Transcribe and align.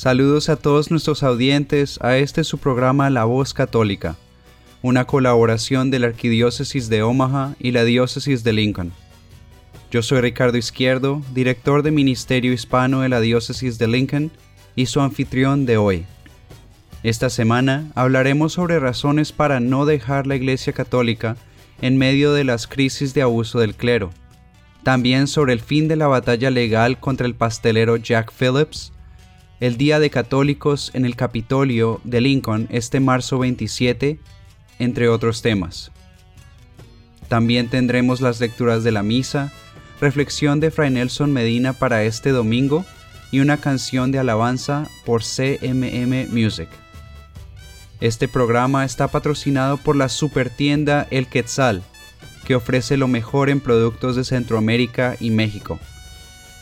Saludos 0.00 0.48
a 0.48 0.56
todos 0.56 0.90
nuestros 0.90 1.22
audientes 1.22 1.98
a 2.00 2.16
este 2.16 2.42
su 2.42 2.56
programa 2.56 3.10
La 3.10 3.24
Voz 3.26 3.52
Católica, 3.52 4.16
una 4.80 5.06
colaboración 5.06 5.90
de 5.90 5.98
la 5.98 6.06
Arquidiócesis 6.06 6.88
de 6.88 7.02
Omaha 7.02 7.54
y 7.58 7.72
la 7.72 7.84
Diócesis 7.84 8.42
de 8.42 8.54
Lincoln. 8.54 8.92
Yo 9.90 10.00
soy 10.00 10.22
Ricardo 10.22 10.56
Izquierdo, 10.56 11.20
director 11.34 11.82
de 11.82 11.90
Ministerio 11.90 12.54
Hispano 12.54 13.02
de 13.02 13.10
la 13.10 13.20
Diócesis 13.20 13.76
de 13.76 13.88
Lincoln 13.88 14.30
y 14.74 14.86
su 14.86 15.02
anfitrión 15.02 15.66
de 15.66 15.76
hoy. 15.76 16.06
Esta 17.02 17.28
semana 17.28 17.90
hablaremos 17.94 18.54
sobre 18.54 18.80
razones 18.80 19.32
para 19.32 19.60
no 19.60 19.84
dejar 19.84 20.26
la 20.26 20.36
Iglesia 20.36 20.72
Católica 20.72 21.36
en 21.82 21.98
medio 21.98 22.32
de 22.32 22.44
las 22.44 22.66
crisis 22.66 23.12
de 23.12 23.20
abuso 23.20 23.60
del 23.60 23.74
clero. 23.74 24.08
También 24.82 25.26
sobre 25.26 25.52
el 25.52 25.60
fin 25.60 25.88
de 25.88 25.96
la 25.96 26.06
batalla 26.06 26.50
legal 26.50 26.98
contra 26.98 27.26
el 27.26 27.34
pastelero 27.34 27.98
Jack 27.98 28.32
Phillips, 28.32 28.94
el 29.60 29.76
Día 29.76 30.00
de 30.00 30.08
Católicos 30.08 30.90
en 30.94 31.04
el 31.04 31.16
Capitolio 31.16 32.00
de 32.04 32.22
Lincoln 32.22 32.66
este 32.70 32.98
marzo 32.98 33.38
27, 33.38 34.18
entre 34.78 35.08
otros 35.08 35.42
temas. 35.42 35.92
También 37.28 37.68
tendremos 37.68 38.22
las 38.22 38.40
lecturas 38.40 38.82
de 38.82 38.90
la 38.90 39.02
misa, 39.02 39.52
reflexión 40.00 40.60
de 40.60 40.70
Fray 40.70 40.90
Nelson 40.90 41.30
Medina 41.32 41.74
para 41.74 42.04
este 42.04 42.30
domingo 42.30 42.86
y 43.30 43.40
una 43.40 43.58
canción 43.58 44.10
de 44.10 44.18
alabanza 44.18 44.88
por 45.04 45.22
CMM 45.22 46.28
Music. 46.32 46.68
Este 48.00 48.28
programa 48.28 48.86
está 48.86 49.08
patrocinado 49.08 49.76
por 49.76 49.94
la 49.94 50.08
supertienda 50.08 51.06
El 51.10 51.26
Quetzal, 51.26 51.82
que 52.46 52.54
ofrece 52.54 52.96
lo 52.96 53.08
mejor 53.08 53.50
en 53.50 53.60
productos 53.60 54.16
de 54.16 54.24
Centroamérica 54.24 55.16
y 55.20 55.28
México. 55.30 55.78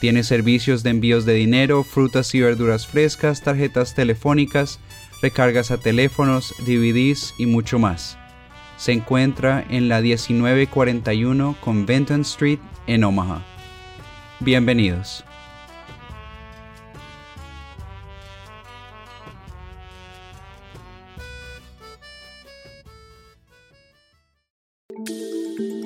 Tiene 0.01 0.23
servicios 0.23 0.83
de 0.83 0.91
envíos 0.91 1.25
de 1.25 1.35
dinero, 1.35 1.83
frutas 1.83 2.35
y 2.35 2.41
verduras 2.41 2.87
frescas, 2.87 3.43
tarjetas 3.43 3.95
telefónicas, 3.95 4.79
recargas 5.23 5.71
a 5.71 5.79
teléfonos, 5.79 6.55
DVDs 6.61 7.35
y 7.39 7.47
mucho 7.47 7.79
más. 7.79 8.17
Se 8.77 8.93
encuentra 8.93 9.65
en 9.69 9.89
la 9.89 10.01
1941 10.01 11.57
Conventon 11.61 12.21
Street 12.21 12.61
en 12.87 13.03
Omaha. 13.03 13.43
Bienvenidos. 14.39 15.25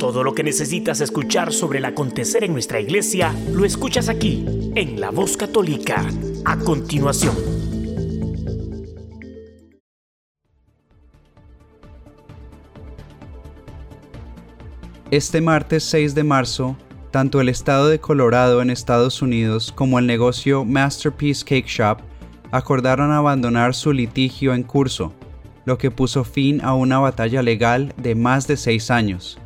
Todo 0.02 0.24
lo 0.24 0.34
que 0.34 0.42
necesitas 0.42 1.00
escuchar 1.00 1.52
sobre 1.52 1.78
el 1.78 1.84
acontecer 1.84 2.42
en 2.42 2.52
nuestra 2.52 2.80
iglesia 2.80 3.32
lo 3.52 3.64
escuchas 3.64 4.08
aquí, 4.08 4.44
en 4.74 5.00
La 5.00 5.12
Voz 5.12 5.36
Católica, 5.36 6.04
a 6.44 6.58
continuación. 6.58 7.36
Este 15.12 15.40
martes 15.40 15.84
6 15.84 16.16
de 16.16 16.24
marzo, 16.24 16.76
tanto 17.12 17.40
el 17.40 17.48
estado 17.48 17.86
de 17.86 18.00
Colorado 18.00 18.60
en 18.60 18.70
Estados 18.70 19.22
Unidos 19.22 19.70
como 19.70 20.00
el 20.00 20.08
negocio 20.08 20.64
Masterpiece 20.64 21.44
Cake 21.44 21.68
Shop 21.68 21.98
acordaron 22.50 23.12
abandonar 23.12 23.72
su 23.72 23.92
litigio 23.92 24.52
en 24.52 24.64
curso, 24.64 25.14
lo 25.64 25.78
que 25.78 25.92
puso 25.92 26.24
fin 26.24 26.60
a 26.60 26.74
una 26.74 26.98
batalla 26.98 27.40
legal 27.40 27.94
de 27.98 28.16
más 28.16 28.48
de 28.48 28.56
seis 28.56 28.90
años 28.90 29.38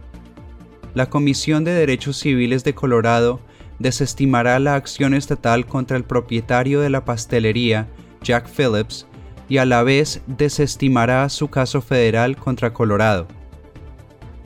la 0.96 1.10
Comisión 1.10 1.62
de 1.62 1.72
Derechos 1.72 2.16
Civiles 2.16 2.64
de 2.64 2.74
Colorado 2.74 3.38
desestimará 3.78 4.58
la 4.58 4.76
acción 4.76 5.12
estatal 5.12 5.66
contra 5.66 5.98
el 5.98 6.04
propietario 6.04 6.80
de 6.80 6.88
la 6.88 7.04
pastelería, 7.04 7.86
Jack 8.22 8.48
Phillips, 8.48 9.06
y 9.46 9.58
a 9.58 9.66
la 9.66 9.82
vez 9.82 10.22
desestimará 10.26 11.28
su 11.28 11.48
caso 11.48 11.82
federal 11.82 12.38
contra 12.38 12.72
Colorado. 12.72 13.28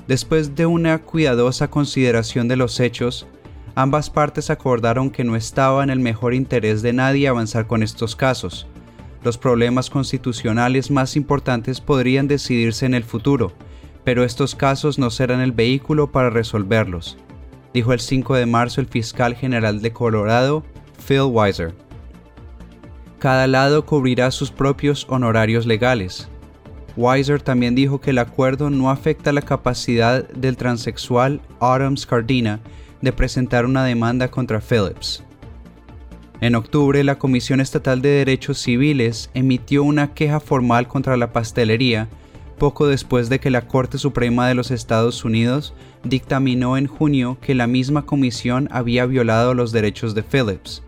Después 0.09 0.57
de 0.57 0.67
una 0.67 0.99
cuidadosa 0.99 1.71
consideración 1.71 2.49
de 2.49 2.57
los 2.57 2.81
hechos, 2.81 3.29
ambas 3.77 4.11
partes 4.11 4.51
acordaron 4.51 5.11
que 5.11 5.23
no 5.23 5.37
estaba 5.37 5.85
en 5.85 5.91
el 5.91 6.01
mejor 6.01 6.35
interés 6.35 6.83
de 6.83 6.93
nadie 6.93 7.29
avanzar 7.29 7.69
con 7.69 7.85
estos 7.85 8.17
casos. 8.17 8.67
Los 9.23 9.39
problemas 9.39 9.89
constitucionales 9.89 10.91
más 10.91 11.15
importantes 11.15 11.81
podrían 11.81 12.27
decidirse 12.27 12.87
en 12.87 12.95
el 12.95 13.05
futuro, 13.05 13.53
pero 14.05 14.25
estos 14.25 14.55
casos 14.55 14.99
no 14.99 15.11
serán 15.11 15.41
el 15.41 15.53
vehículo 15.53 16.11
para 16.11 16.31
resolverlos, 16.31 17.19
dijo 17.75 17.93
el 17.93 18.01
5 18.01 18.35
de 18.35 18.47
marzo 18.47 18.81
el 18.81 18.87
fiscal 18.87 19.35
general 19.35 19.83
de 19.83 19.93
Colorado, 19.93 20.65
Phil 21.07 21.23
Weiser. 21.23 21.75
Cada 23.19 23.47
lado 23.47 23.85
cubrirá 23.85 24.31
sus 24.31 24.51
propios 24.51 25.07
honorarios 25.09 25.67
legales. 25.67 26.29
Weiser 26.97 27.41
también 27.41 27.75
dijo 27.75 28.01
que 28.01 28.11
el 28.11 28.19
acuerdo 28.19 28.71
no 28.71 28.91
afecta 28.91 29.33
la 29.33 29.43
capacidad 29.43 30.27
del 30.29 30.57
transexual 30.57 31.41
Autumn 31.61 31.97
Scardina 31.97 32.61
de 33.01 33.13
presentar 33.13 33.65
una 33.65 33.85
demanda 33.85 34.31
contra 34.31 34.61
Phillips. 34.61 35.23
En 36.41 36.55
octubre, 36.55 37.05
la 37.05 37.19
Comisión 37.19 37.61
Estatal 37.61 38.01
de 38.01 38.09
Derechos 38.09 38.59
Civiles 38.59 39.31
emitió 39.35 39.85
una 39.85 40.15
queja 40.15 40.41
formal 40.41 40.89
contra 40.89 41.19
la 41.19 41.33
pastelería 41.33 42.09
poco 42.61 42.87
después 42.87 43.31
de 43.31 43.41
que 43.41 43.51
la 43.51 43.67
Corte 43.67 43.97
Suprema 43.97 44.47
de 44.47 44.55
los 44.55 44.71
Estados 44.71 45.25
Unidos 45.25 45.73
dictaminó 46.05 46.77
en 46.77 46.87
junio 46.87 47.39
que 47.41 47.55
la 47.55 47.67
misma 47.67 48.05
comisión 48.05 48.69
había 48.71 49.07
violado 49.07 49.55
los 49.55 49.73
derechos 49.73 50.15
de 50.15 50.23
Phillips. 50.23 50.85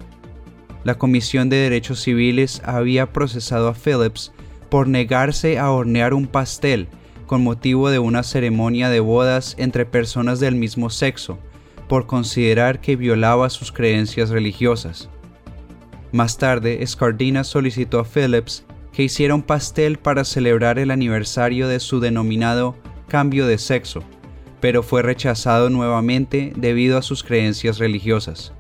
La 0.85 0.97
Comisión 0.97 1.49
de 1.49 1.57
Derechos 1.57 2.01
Civiles 2.03 2.61
había 2.65 3.13
procesado 3.13 3.69
a 3.69 3.75
Phillips 3.75 4.33
por 4.69 4.87
negarse 4.87 5.59
a 5.59 5.71
hornear 5.71 6.13
un 6.13 6.27
pastel 6.27 6.89
con 7.27 7.43
motivo 7.43 7.89
de 7.89 7.99
una 7.99 8.23
ceremonia 8.23 8.91
de 8.91 9.01
bodas 9.01 9.55
entre 9.59 9.87
personas 9.87 10.41
del 10.41 10.55
mismo 10.55 10.91
sexo, 10.91 11.39
por 11.89 12.07
considerar 12.07 12.83
que 12.83 12.97
violaba 12.97 13.49
sus 13.49 13.73
creencias 13.73 14.29
religiosas. 14.29 15.09
Más 16.13 16.37
tarde, 16.37 16.87
Scardina 16.87 17.45
solicitó 17.45 17.99
a 17.99 18.05
Phillips 18.05 18.67
que 18.93 19.03
hiciera 19.03 19.35
un 19.35 19.43
pastel 19.43 19.99
para 19.99 20.25
celebrar 20.25 20.79
el 20.79 20.91
aniversario 20.91 21.69
de 21.69 21.81
su 21.81 22.01
denominado 22.01 22.77
cambio 23.09 23.47
de 23.47 23.59
sexo, 23.59 24.03
pero 24.61 24.83
fue 24.83 25.03
rechazado 25.03 25.71
nuevamente 25.71 26.53
debido 26.57 26.99
a 26.99 27.03
sus 27.03 27.25
creencias 27.25 27.79
religiosas. 27.79 28.53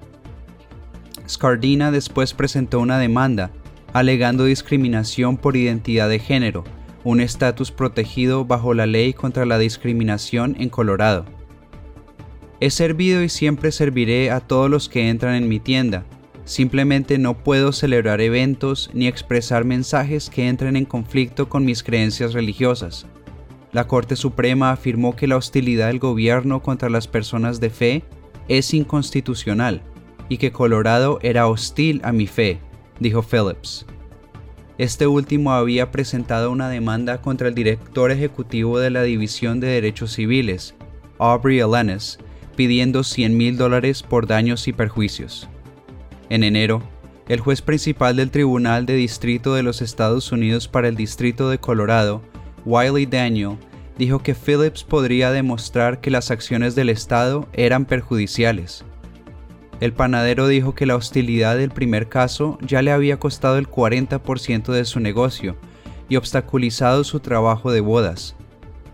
Scardina 1.29 1.91
después 1.91 2.35
presentó 2.35 2.81
una 2.81 2.99
demanda 2.99 3.51
alegando 3.93 4.45
discriminación 4.45 5.37
por 5.37 5.57
identidad 5.57 6.09
de 6.09 6.19
género, 6.19 6.65
un 7.05 7.21
estatus 7.21 7.71
protegido 7.71 8.45
bajo 8.45 8.75
la 8.75 8.87
ley 8.87 9.13
contra 9.13 9.45
la 9.45 9.59
discriminación 9.59 10.57
en 10.59 10.71
Colorado. 10.71 11.27
He 12.61 12.71
servido 12.71 13.23
y 13.23 13.29
siempre 13.29 13.73
serviré 13.73 14.31
a 14.31 14.41
todos 14.41 14.71
los 14.71 14.89
que 14.89 15.09
entran 15.09 15.35
en 15.35 15.49
mi 15.49 15.61
tienda, 15.61 16.05
Simplemente 16.45 17.19
no 17.19 17.39
puedo 17.39 17.73
celebrar 17.73 18.21
eventos 18.21 18.91
ni 18.93 19.07
expresar 19.07 19.65
mensajes 19.65 20.29
que 20.29 20.49
entren 20.49 20.77
en 20.77 20.85
conflicto 20.85 21.49
con 21.49 21.65
mis 21.65 21.83
creencias 21.83 22.33
religiosas. 22.33 23.07
La 23.73 23.87
Corte 23.87 24.17
Suprema 24.17 24.71
afirmó 24.71 25.17
que 25.17 25.27
la 25.27 25.37
hostilidad 25.37 25.87
del 25.87 25.99
gobierno 25.99 26.63
contra 26.63 26.91
las 26.91 27.07
personas 27.07 27.61
de 27.61 27.71
fe 27.71 28.05
es 28.49 28.75
inconstitucional 28.75 29.83
y 30.29 30.37
que 30.37 30.53
Colorado 30.53 31.19
era 31.23 31.47
hostil 31.47 32.01
a 32.05 32.13
mi 32.13 32.27
fe, 32.27 32.59
dijo 33.01 33.23
Phillips. 33.23 33.87
Este 34.79 35.07
último 35.07 35.53
había 35.53 35.91
presentado 35.91 36.51
una 36.51 36.69
demanda 36.69 37.21
contra 37.21 37.49
el 37.49 37.55
director 37.55 38.11
ejecutivo 38.11 38.79
de 38.79 38.91
la 38.91 39.03
División 39.03 39.61
de 39.61 39.69
Derechos 39.69 40.13
Civiles, 40.13 40.75
Aubrey 41.19 41.61
Alanis, 41.61 42.19
pidiendo 42.57 43.05
100 43.05 43.37
mil 43.37 43.57
dólares 43.57 44.03
por 44.03 44.27
daños 44.27 44.67
y 44.69 44.73
perjuicios. 44.73 45.49
En 46.33 46.45
enero, 46.45 46.83
el 47.29 47.41
juez 47.41 47.61
principal 47.61 48.17
del 48.17 48.31
Tribunal 48.31 48.87
de 48.87 48.95
Distrito 48.95 49.53
de 49.53 49.63
los 49.63 49.83
Estados 49.83 50.33
Unidos 50.33 50.67
para 50.67 50.89
el 50.89 50.97
Distrito 50.97 51.51
de 51.51 51.59
Colorado, 51.59 52.23
Wiley 52.65 53.05
Daniel, 53.05 53.59
dijo 53.99 54.23
que 54.23 54.35
Phillips 54.35 54.83
podría 54.83 55.31
demostrar 55.31 56.01
que 56.01 56.11
las 56.11 56.31
acciones 56.31 56.75
del 56.75 56.89
Estado 56.89 57.47
eran 57.53 57.85
perjudiciales. 57.85 58.83
El 59.81 59.93
panadero 59.93 60.49
dijo 60.49 60.75
que 60.75 60.87
la 60.87 60.97
hostilidad 60.97 61.59
del 61.59 61.71
primer 61.71 62.09
caso 62.09 62.57
ya 62.63 62.81
le 62.81 62.93
había 62.93 63.19
costado 63.19 63.59
el 63.59 63.69
40% 63.69 64.73
de 64.73 64.87
su 64.87 65.01
negocio 65.01 65.59
y 66.09 66.17
obstaculizado 66.17 67.05
su 67.05 67.21
trabajo 67.21 67.73
de 67.73 67.83
bodas. 67.83 68.37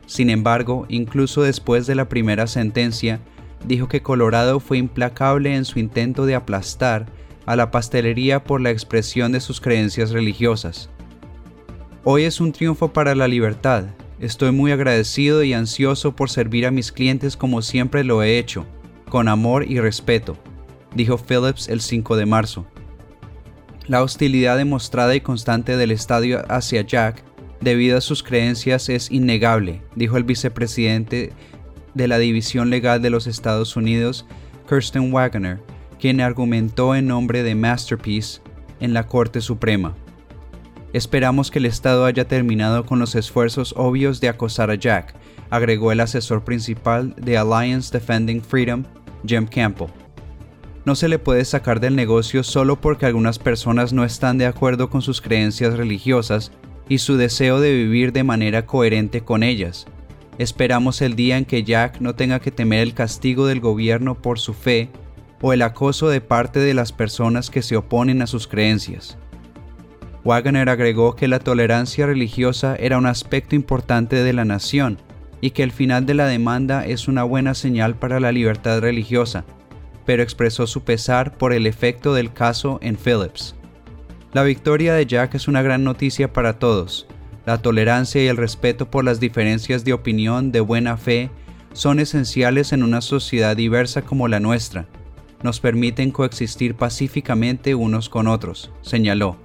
Sin 0.06 0.28
embargo, 0.28 0.86
incluso 0.88 1.42
después 1.42 1.86
de 1.86 1.94
la 1.94 2.08
primera 2.08 2.48
sentencia, 2.48 3.20
dijo 3.64 3.86
que 3.86 4.02
Colorado 4.02 4.58
fue 4.58 4.78
implacable 4.78 5.54
en 5.54 5.64
su 5.64 5.78
intento 5.78 6.26
de 6.26 6.34
aplastar 6.34 7.06
a 7.48 7.56
la 7.56 7.70
pastelería 7.70 8.44
por 8.44 8.60
la 8.60 8.68
expresión 8.68 9.32
de 9.32 9.40
sus 9.40 9.58
creencias 9.58 10.10
religiosas. 10.10 10.90
Hoy 12.04 12.24
es 12.24 12.42
un 12.42 12.52
triunfo 12.52 12.92
para 12.92 13.14
la 13.14 13.26
libertad. 13.26 13.84
Estoy 14.20 14.52
muy 14.52 14.70
agradecido 14.70 15.42
y 15.42 15.54
ansioso 15.54 16.14
por 16.14 16.28
servir 16.28 16.66
a 16.66 16.70
mis 16.70 16.92
clientes 16.92 17.38
como 17.38 17.62
siempre 17.62 18.04
lo 18.04 18.22
he 18.22 18.38
hecho, 18.38 18.66
con 19.08 19.28
amor 19.28 19.64
y 19.66 19.80
respeto, 19.80 20.36
dijo 20.94 21.16
Phillips 21.16 21.70
el 21.70 21.80
5 21.80 22.16
de 22.16 22.26
marzo. 22.26 22.66
La 23.86 24.02
hostilidad 24.02 24.58
demostrada 24.58 25.16
y 25.16 25.22
constante 25.22 25.78
del 25.78 25.90
estadio 25.90 26.44
hacia 26.52 26.82
Jack 26.82 27.24
debido 27.62 27.96
a 27.96 28.02
sus 28.02 28.22
creencias 28.22 28.90
es 28.90 29.10
innegable, 29.10 29.80
dijo 29.94 30.18
el 30.18 30.24
vicepresidente 30.24 31.32
de 31.94 32.08
la 32.08 32.18
División 32.18 32.68
Legal 32.68 33.00
de 33.00 33.08
los 33.08 33.26
Estados 33.26 33.74
Unidos, 33.74 34.26
Kirsten 34.68 35.10
Wagner, 35.10 35.60
quien 35.98 36.20
argumentó 36.20 36.94
en 36.94 37.06
nombre 37.06 37.42
de 37.42 37.54
Masterpiece 37.54 38.40
en 38.80 38.94
la 38.94 39.06
Corte 39.06 39.40
Suprema. 39.40 39.94
Esperamos 40.92 41.50
que 41.50 41.58
el 41.58 41.66
Estado 41.66 42.06
haya 42.06 42.26
terminado 42.26 42.86
con 42.86 42.98
los 42.98 43.14
esfuerzos 43.14 43.74
obvios 43.76 44.20
de 44.20 44.28
acosar 44.28 44.70
a 44.70 44.74
Jack, 44.74 45.14
agregó 45.50 45.92
el 45.92 46.00
asesor 46.00 46.44
principal 46.44 47.14
de 47.16 47.36
Alliance 47.36 47.92
Defending 47.92 48.42
Freedom, 48.42 48.84
Jim 49.26 49.46
Campbell. 49.46 49.88
No 50.84 50.94
se 50.94 51.08
le 51.08 51.18
puede 51.18 51.44
sacar 51.44 51.80
del 51.80 51.96
negocio 51.96 52.42
solo 52.42 52.80
porque 52.80 53.04
algunas 53.04 53.38
personas 53.38 53.92
no 53.92 54.04
están 54.04 54.38
de 54.38 54.46
acuerdo 54.46 54.88
con 54.88 55.02
sus 55.02 55.20
creencias 55.20 55.76
religiosas 55.76 56.52
y 56.88 56.98
su 56.98 57.18
deseo 57.18 57.60
de 57.60 57.74
vivir 57.74 58.12
de 58.12 58.24
manera 58.24 58.64
coherente 58.64 59.20
con 59.20 59.42
ellas. 59.42 59.86
Esperamos 60.38 61.02
el 61.02 61.16
día 61.16 61.36
en 61.36 61.44
que 61.44 61.64
Jack 61.64 62.00
no 62.00 62.14
tenga 62.14 62.40
que 62.40 62.50
temer 62.50 62.80
el 62.80 62.94
castigo 62.94 63.46
del 63.46 63.60
gobierno 63.60 64.14
por 64.14 64.38
su 64.38 64.54
fe 64.54 64.88
o 65.40 65.52
el 65.52 65.62
acoso 65.62 66.08
de 66.08 66.20
parte 66.20 66.58
de 66.58 66.74
las 66.74 66.92
personas 66.92 67.50
que 67.50 67.62
se 67.62 67.76
oponen 67.76 68.22
a 68.22 68.26
sus 68.26 68.46
creencias. 68.46 69.16
Wagner 70.24 70.68
agregó 70.68 71.14
que 71.14 71.28
la 71.28 71.38
tolerancia 71.38 72.06
religiosa 72.06 72.76
era 72.76 72.98
un 72.98 73.06
aspecto 73.06 73.54
importante 73.54 74.16
de 74.16 74.32
la 74.32 74.44
nación 74.44 74.98
y 75.40 75.50
que 75.50 75.62
el 75.62 75.72
final 75.72 76.06
de 76.06 76.14
la 76.14 76.26
demanda 76.26 76.84
es 76.84 77.08
una 77.08 77.22
buena 77.22 77.54
señal 77.54 77.94
para 77.94 78.20
la 78.20 78.32
libertad 78.32 78.80
religiosa, 78.80 79.44
pero 80.04 80.22
expresó 80.22 80.66
su 80.66 80.82
pesar 80.82 81.36
por 81.36 81.52
el 81.52 81.66
efecto 81.66 82.14
del 82.14 82.32
caso 82.32 82.78
en 82.82 82.96
Phillips. 82.96 83.54
La 84.32 84.42
victoria 84.42 84.94
de 84.94 85.06
Jack 85.06 85.34
es 85.34 85.48
una 85.48 85.62
gran 85.62 85.84
noticia 85.84 86.32
para 86.32 86.58
todos. 86.58 87.06
La 87.46 87.62
tolerancia 87.62 88.22
y 88.22 88.26
el 88.26 88.36
respeto 88.36 88.90
por 88.90 89.04
las 89.04 89.20
diferencias 89.20 89.84
de 89.84 89.94
opinión 89.94 90.52
de 90.52 90.60
buena 90.60 90.96
fe 90.98 91.30
son 91.72 92.00
esenciales 92.00 92.72
en 92.72 92.82
una 92.82 93.00
sociedad 93.00 93.56
diversa 93.56 94.02
como 94.02 94.28
la 94.28 94.40
nuestra. 94.40 94.86
Nos 95.42 95.60
permiten 95.60 96.10
coexistir 96.10 96.74
pacíficamente 96.74 97.74
unos 97.74 98.08
con 98.08 98.26
otros, 98.26 98.72
señaló. 98.82 99.36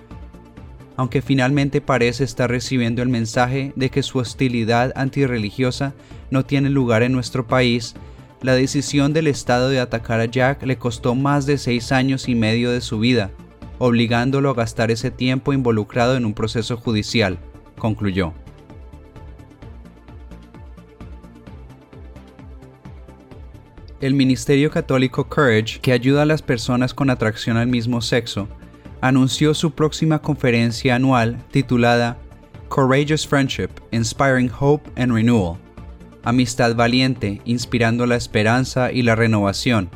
Aunque 0.96 1.22
finalmente 1.22 1.82
parece 1.82 2.24
estar 2.24 2.50
recibiendo 2.50 3.02
el 3.02 3.10
mensaje 3.10 3.74
de 3.76 3.90
que 3.90 4.04
su 4.04 4.20
hostilidad 4.20 4.92
antirreligiosa 4.96 5.94
no 6.30 6.46
tiene 6.46 6.70
lugar 6.70 7.04
en 7.04 7.14
nuestro 7.14 7.48
país, 7.48 7.96
la 8.42 8.54
decisión 8.56 9.14
del 9.14 9.28
Estado 9.28 9.70
de 9.70 9.80
atacar 9.80 10.20
a 10.20 10.26
Jack 10.26 10.64
le 10.64 10.78
costó 10.78 11.16
más 11.16 11.46
de 11.46 11.58
seis 11.58 11.92
años 11.92 12.28
y 12.28 12.36
medio 12.36 12.72
de 12.72 12.82
su 12.82 13.00
vida, 13.00 13.32
obligándolo 13.80 14.50
a 14.50 14.54
gastar 14.54 14.92
ese 14.92 15.12
tiempo 15.12 15.54
involucrado 15.54 16.18
en 16.18 16.26
un 16.26 16.34
proceso 16.34 16.78
judicial, 16.78 17.40
concluyó. 17.78 18.34
El 24.04 24.16
Ministerio 24.16 24.70
Católico 24.70 25.30
Courage, 25.30 25.80
que 25.80 25.94
ayuda 25.94 26.24
a 26.24 26.26
las 26.26 26.42
personas 26.42 26.94
con 26.94 27.10
atracción 27.10 27.56
al 27.56 27.68
mismo 27.68 28.02
sexo, 28.02 28.50
anunció 29.00 29.54
su 29.54 29.72
próxima 29.72 30.22
conferencia 30.22 30.96
anual 30.96 31.42
titulada 31.52 32.18
Courageous 32.68 33.26
Friendship, 33.26 33.70
Inspiring 33.92 34.52
Hope 34.60 34.92
and 35.02 35.14
Renewal. 35.14 35.58
Amistad 36.26 36.76
valiente, 36.76 37.40
inspirando 37.46 38.06
la 38.06 38.18
esperanza 38.18 38.92
y 38.92 39.04
la 39.04 39.16
renovación. 39.16 39.90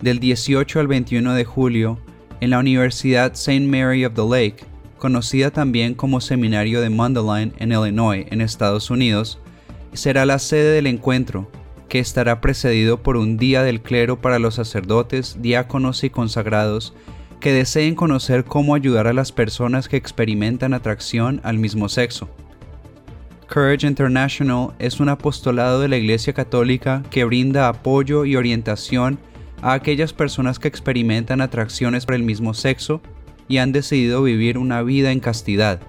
Del 0.00 0.20
18 0.20 0.78
al 0.78 0.86
21 0.86 1.34
de 1.34 1.44
julio, 1.44 1.98
en 2.40 2.50
la 2.50 2.60
Universidad 2.60 3.32
St. 3.32 3.66
Mary 3.66 4.04
of 4.04 4.14
the 4.14 4.22
Lake, 4.22 4.64
conocida 4.96 5.50
también 5.50 5.94
como 5.94 6.20
Seminario 6.20 6.80
de 6.80 6.90
Mundelein 6.90 7.52
en 7.58 7.72
Illinois, 7.72 8.26
en 8.30 8.40
Estados 8.40 8.90
Unidos, 8.92 9.40
será 9.92 10.24
la 10.24 10.38
sede 10.38 10.70
del 10.70 10.86
encuentro, 10.86 11.50
que 11.88 11.98
estará 11.98 12.40
precedido 12.40 13.02
por 13.02 13.16
un 13.16 13.36
día 13.36 13.62
del 13.62 13.80
clero 13.80 14.20
para 14.20 14.38
los 14.38 14.54
sacerdotes, 14.54 15.38
diáconos 15.40 16.04
y 16.04 16.10
consagrados 16.10 16.94
que 17.40 17.52
deseen 17.52 17.94
conocer 17.94 18.44
cómo 18.44 18.74
ayudar 18.74 19.06
a 19.06 19.12
las 19.12 19.32
personas 19.32 19.88
que 19.88 19.96
experimentan 19.96 20.74
atracción 20.74 21.40
al 21.44 21.58
mismo 21.58 21.88
sexo. 21.88 22.28
Courage 23.48 23.86
International 23.86 24.74
es 24.78 25.00
un 25.00 25.08
apostolado 25.08 25.80
de 25.80 25.88
la 25.88 25.96
Iglesia 25.96 26.32
Católica 26.32 27.02
que 27.10 27.24
brinda 27.24 27.68
apoyo 27.68 28.24
y 28.24 28.36
orientación 28.36 29.18
a 29.62 29.72
aquellas 29.72 30.12
personas 30.12 30.58
que 30.58 30.68
experimentan 30.68 31.40
atracciones 31.40 32.04
por 32.04 32.14
el 32.14 32.22
mismo 32.22 32.54
sexo 32.54 33.00
y 33.48 33.58
han 33.58 33.72
decidido 33.72 34.22
vivir 34.22 34.58
una 34.58 34.82
vida 34.82 35.12
en 35.12 35.20
castidad. 35.20 35.80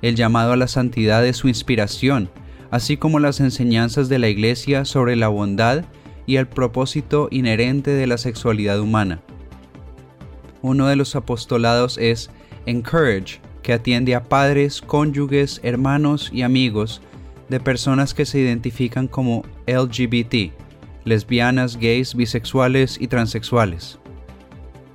El 0.00 0.16
llamado 0.16 0.52
a 0.52 0.56
la 0.56 0.68
santidad 0.68 1.26
es 1.26 1.36
su 1.36 1.48
inspiración, 1.48 2.30
así 2.70 2.96
como 2.96 3.18
las 3.18 3.40
enseñanzas 3.40 4.08
de 4.08 4.18
la 4.18 4.28
Iglesia 4.28 4.84
sobre 4.84 5.16
la 5.16 5.28
bondad 5.28 5.84
y 6.26 6.36
el 6.36 6.46
propósito 6.46 7.28
inherente 7.30 7.90
de 7.90 8.06
la 8.06 8.18
sexualidad 8.18 8.80
humana. 8.80 9.20
Uno 10.62 10.86
de 10.86 10.96
los 10.96 11.16
apostolados 11.16 11.98
es 11.98 12.30
Encourage, 12.66 13.40
que 13.62 13.72
atiende 13.72 14.14
a 14.14 14.24
padres, 14.24 14.80
cónyuges, 14.80 15.60
hermanos 15.62 16.30
y 16.32 16.42
amigos 16.42 17.00
de 17.48 17.60
personas 17.60 18.14
que 18.14 18.26
se 18.26 18.38
identifican 18.38 19.08
como 19.08 19.44
LGBT, 19.66 20.52
lesbianas, 21.04 21.76
gays, 21.76 22.14
bisexuales 22.14 22.96
y 23.00 23.08
transexuales. 23.08 23.98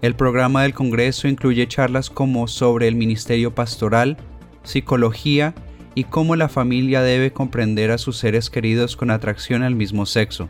El 0.01 0.15
programa 0.15 0.63
del 0.63 0.73
Congreso 0.73 1.27
incluye 1.27 1.67
charlas 1.67 2.09
como 2.09 2.47
sobre 2.47 2.87
el 2.87 2.95
ministerio 2.95 3.53
pastoral, 3.53 4.17
psicología 4.63 5.53
y 5.95 6.03
cómo 6.03 6.35
la 6.35 6.49
familia 6.49 7.01
debe 7.01 7.31
comprender 7.31 7.89
a 7.89 7.97
sus 7.97 8.17
seres 8.17 8.49
queridos 8.49 8.97
con 8.97 9.09
atracción 9.09 9.63
al 9.63 9.75
mismo 9.75 10.05
sexo. 10.05 10.49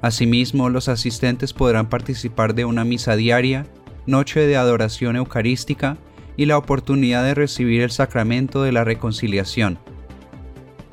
Asimismo, 0.00 0.70
los 0.70 0.88
asistentes 0.88 1.52
podrán 1.52 1.88
participar 1.88 2.54
de 2.54 2.64
una 2.64 2.84
misa 2.84 3.16
diaria, 3.16 3.66
noche 4.06 4.40
de 4.40 4.56
adoración 4.56 5.16
eucarística 5.16 5.98
y 6.36 6.46
la 6.46 6.58
oportunidad 6.58 7.22
de 7.24 7.34
recibir 7.34 7.82
el 7.82 7.90
sacramento 7.90 8.62
de 8.62 8.72
la 8.72 8.84
reconciliación. 8.84 9.78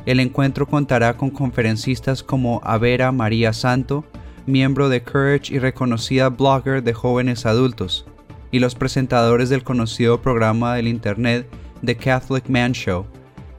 El 0.06 0.20
encuentro 0.20 0.68
contará 0.68 1.16
con 1.16 1.30
conferencistas 1.30 2.24
como 2.24 2.60
Avera 2.64 3.12
María 3.14 3.54
Santo, 3.54 4.04
miembro 4.46 4.90
de 4.90 5.04
Courage 5.04 5.54
y 5.54 5.60
reconocida 5.60 6.30
blogger 6.30 6.84
de 6.84 6.94
jóvenes 6.94 7.46
adultos, 7.46 8.06
y 8.52 8.60
los 8.60 8.76
presentadores 8.76 9.50
del 9.50 9.64
conocido 9.64 10.22
programa 10.22 10.76
del 10.76 10.90
Internet 10.90 11.48
The 11.86 11.96
Catholic 11.96 12.50
Man 12.50 12.74
Show, 12.74 13.06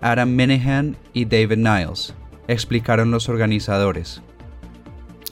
Adam 0.04 0.37
Minahan 0.37 0.96
y 1.14 1.25
David 1.25 1.56
Niles, 1.56 2.14
explicaron 2.46 3.11
los 3.11 3.30
organizadores. 3.30 4.20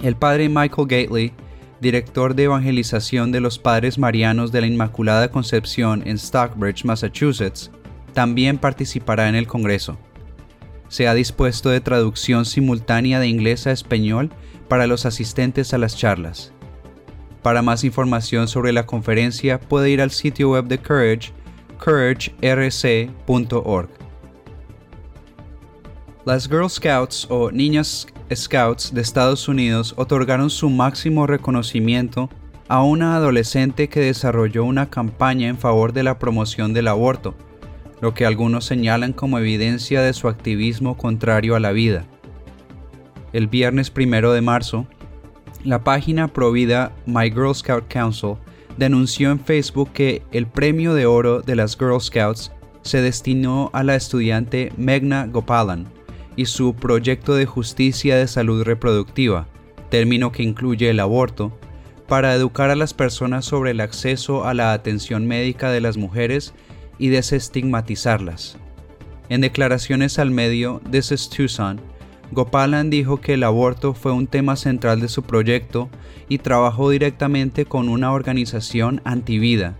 El 0.02 0.16
padre 0.16 0.48
Michael 0.48 0.88
Gately, 0.88 1.34
director 1.82 2.34
de 2.34 2.44
evangelización 2.44 3.32
de 3.32 3.40
los 3.40 3.58
Padres 3.58 3.98
Marianos 3.98 4.50
de 4.50 4.62
la 4.62 4.66
Inmaculada 4.66 5.30
Concepción 5.30 6.02
en 6.06 6.16
Stockbridge, 6.16 6.86
Massachusetts, 6.86 7.70
también 8.14 8.56
participará 8.56 9.28
en 9.28 9.34
el 9.34 9.46
Congreso. 9.46 9.98
Se 10.88 11.06
ha 11.06 11.12
dispuesto 11.12 11.68
de 11.68 11.82
traducción 11.82 12.46
simultánea 12.46 13.20
de 13.20 13.28
inglés 13.28 13.66
a 13.66 13.72
español 13.72 14.30
para 14.68 14.86
los 14.86 15.04
asistentes 15.04 15.74
a 15.74 15.78
las 15.78 15.98
charlas. 15.98 16.54
Para 17.42 17.60
más 17.60 17.84
información 17.84 18.48
sobre 18.48 18.72
la 18.72 18.86
conferencia 18.86 19.60
puede 19.60 19.90
ir 19.90 20.00
al 20.00 20.12
sitio 20.12 20.52
web 20.52 20.64
de 20.64 20.78
Courage, 20.78 21.34
couragerc.org. 21.78 24.01
Las 26.24 26.46
Girl 26.46 26.70
Scouts 26.70 27.26
o 27.30 27.50
Niñas 27.50 28.06
Scouts 28.32 28.94
de 28.94 29.00
Estados 29.00 29.48
Unidos 29.48 29.92
otorgaron 29.96 30.50
su 30.50 30.70
máximo 30.70 31.26
reconocimiento 31.26 32.30
a 32.68 32.84
una 32.84 33.16
adolescente 33.16 33.88
que 33.88 33.98
desarrolló 33.98 34.64
una 34.64 34.88
campaña 34.88 35.48
en 35.48 35.58
favor 35.58 35.92
de 35.92 36.04
la 36.04 36.20
promoción 36.20 36.74
del 36.74 36.86
aborto, 36.86 37.34
lo 38.00 38.14
que 38.14 38.24
algunos 38.24 38.64
señalan 38.64 39.12
como 39.12 39.40
evidencia 39.40 40.00
de 40.00 40.12
su 40.12 40.28
activismo 40.28 40.96
contrario 40.96 41.56
a 41.56 41.60
la 41.60 41.72
vida. 41.72 42.04
El 43.32 43.48
viernes 43.48 43.90
primero 43.90 44.32
de 44.32 44.42
marzo, 44.42 44.86
la 45.64 45.82
página 45.82 46.28
provida 46.28 46.92
My 47.04 47.32
Girl 47.32 47.52
Scout 47.52 47.92
Council 47.92 48.36
denunció 48.76 49.32
en 49.32 49.40
Facebook 49.40 49.90
que 49.92 50.22
el 50.30 50.46
premio 50.46 50.94
de 50.94 51.04
oro 51.04 51.42
de 51.42 51.56
las 51.56 51.76
Girl 51.76 52.00
Scouts 52.00 52.52
se 52.82 53.02
destinó 53.02 53.70
a 53.72 53.82
la 53.82 53.96
estudiante 53.96 54.72
Megna 54.76 55.26
Gopalan 55.26 55.88
y 56.36 56.46
su 56.46 56.74
proyecto 56.74 57.34
de 57.34 57.46
justicia 57.46 58.16
de 58.16 58.26
salud 58.26 58.62
reproductiva, 58.62 59.46
término 59.90 60.32
que 60.32 60.42
incluye 60.42 60.90
el 60.90 61.00
aborto, 61.00 61.58
para 62.08 62.34
educar 62.34 62.70
a 62.70 62.76
las 62.76 62.94
personas 62.94 63.44
sobre 63.44 63.70
el 63.70 63.80
acceso 63.80 64.44
a 64.44 64.54
la 64.54 64.72
atención 64.72 65.26
médica 65.26 65.70
de 65.70 65.80
las 65.80 65.96
mujeres 65.96 66.52
y 66.98 67.08
desestigmatizarlas. 67.08 68.58
En 69.28 69.40
declaraciones 69.40 70.18
al 70.18 70.30
medio 70.30 70.80
This 70.90 71.12
is 71.12 71.28
Tucson, 71.28 71.80
Gopalan 72.32 72.88
dijo 72.88 73.20
que 73.20 73.34
el 73.34 73.44
aborto 73.44 73.92
fue 73.92 74.12
un 74.12 74.26
tema 74.26 74.56
central 74.56 75.00
de 75.00 75.08
su 75.08 75.22
proyecto 75.22 75.90
y 76.28 76.38
trabajó 76.38 76.88
directamente 76.88 77.66
con 77.66 77.90
una 77.90 78.12
organización 78.12 79.02
antivida. 79.04 79.76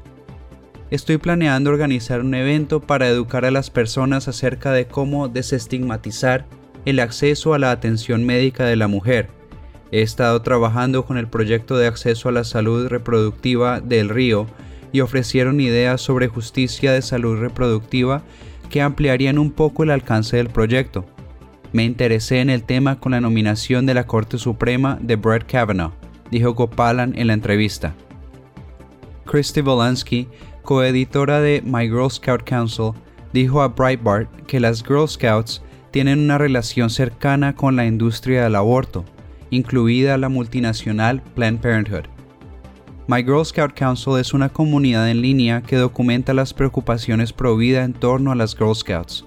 Estoy 0.92 1.16
planeando 1.16 1.70
organizar 1.70 2.20
un 2.20 2.34
evento 2.34 2.80
para 2.80 3.08
educar 3.08 3.46
a 3.46 3.50
las 3.50 3.70
personas 3.70 4.28
acerca 4.28 4.72
de 4.72 4.84
cómo 4.84 5.28
desestigmatizar 5.28 6.44
el 6.84 7.00
acceso 7.00 7.54
a 7.54 7.58
la 7.58 7.70
atención 7.70 8.24
médica 8.24 8.66
de 8.66 8.76
la 8.76 8.88
mujer. 8.88 9.30
He 9.90 10.02
estado 10.02 10.42
trabajando 10.42 11.06
con 11.06 11.16
el 11.16 11.28
proyecto 11.28 11.78
de 11.78 11.86
acceso 11.86 12.28
a 12.28 12.32
la 12.32 12.44
salud 12.44 12.88
reproductiva 12.88 13.80
del 13.80 14.10
Río 14.10 14.46
y 14.92 15.00
ofrecieron 15.00 15.62
ideas 15.62 16.02
sobre 16.02 16.28
justicia 16.28 16.92
de 16.92 17.00
salud 17.00 17.38
reproductiva 17.38 18.22
que 18.68 18.82
ampliarían 18.82 19.38
un 19.38 19.50
poco 19.50 19.84
el 19.84 19.90
alcance 19.92 20.36
del 20.36 20.50
proyecto. 20.50 21.06
Me 21.72 21.84
interesé 21.84 22.40
en 22.42 22.50
el 22.50 22.64
tema 22.64 23.00
con 23.00 23.12
la 23.12 23.22
nominación 23.22 23.86
de 23.86 23.94
la 23.94 24.06
Corte 24.06 24.36
Suprema 24.36 24.98
de 25.00 25.16
Brett 25.16 25.50
Kavanaugh, 25.50 25.94
dijo 26.30 26.52
Gopalan 26.52 27.14
en 27.16 27.28
la 27.28 27.32
entrevista. 27.32 27.94
Christy 29.24 29.62
Volansky, 29.62 30.28
coeditora 30.62 31.40
de 31.40 31.62
My 31.64 31.88
Girl 31.88 32.10
Scout 32.10 32.42
Council, 32.44 32.92
dijo 33.32 33.62
a 33.62 33.68
Breitbart 33.68 34.28
que 34.46 34.60
las 34.60 34.82
Girl 34.82 35.08
Scouts 35.08 35.62
tienen 35.90 36.20
una 36.20 36.38
relación 36.38 36.90
cercana 36.90 37.54
con 37.54 37.76
la 37.76 37.86
industria 37.86 38.44
del 38.44 38.56
aborto, 38.56 39.04
incluida 39.50 40.16
la 40.16 40.28
multinacional 40.28 41.22
Planned 41.34 41.60
Parenthood. 41.60 42.04
My 43.08 43.22
Girl 43.22 43.44
Scout 43.44 43.74
Council 43.74 44.18
es 44.18 44.32
una 44.32 44.48
comunidad 44.48 45.10
en 45.10 45.20
línea 45.20 45.60
que 45.60 45.76
documenta 45.76 46.32
las 46.32 46.54
preocupaciones 46.54 47.32
pro 47.32 47.56
vida 47.56 47.84
en 47.84 47.92
torno 47.92 48.32
a 48.32 48.34
las 48.34 48.56
Girl 48.56 48.74
Scouts. 48.74 49.26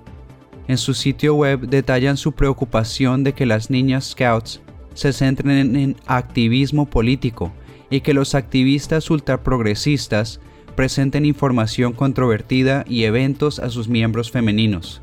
En 0.68 0.78
su 0.78 0.94
sitio 0.94 1.36
web 1.36 1.68
detallan 1.68 2.18
su 2.18 2.32
preocupación 2.32 3.24
de 3.24 3.34
que 3.34 3.46
las 3.46 3.70
niñas 3.70 4.12
Scouts 4.12 4.62
se 4.96 5.14
centren 5.14 5.76
en 5.76 5.96
activismo 6.08 6.90
político 6.90 7.52
y 7.90 8.02
que 8.02 8.14
los 8.14 8.34
activistas 8.34 9.12
ultraprogresistas 9.12 10.40
presenten 10.76 11.26
información 11.26 11.94
controvertida 11.94 12.84
y 12.88 13.04
eventos 13.04 13.60
a 13.60 13.70
sus 13.70 13.88
miembros 13.88 14.32
femeninos. 14.32 15.02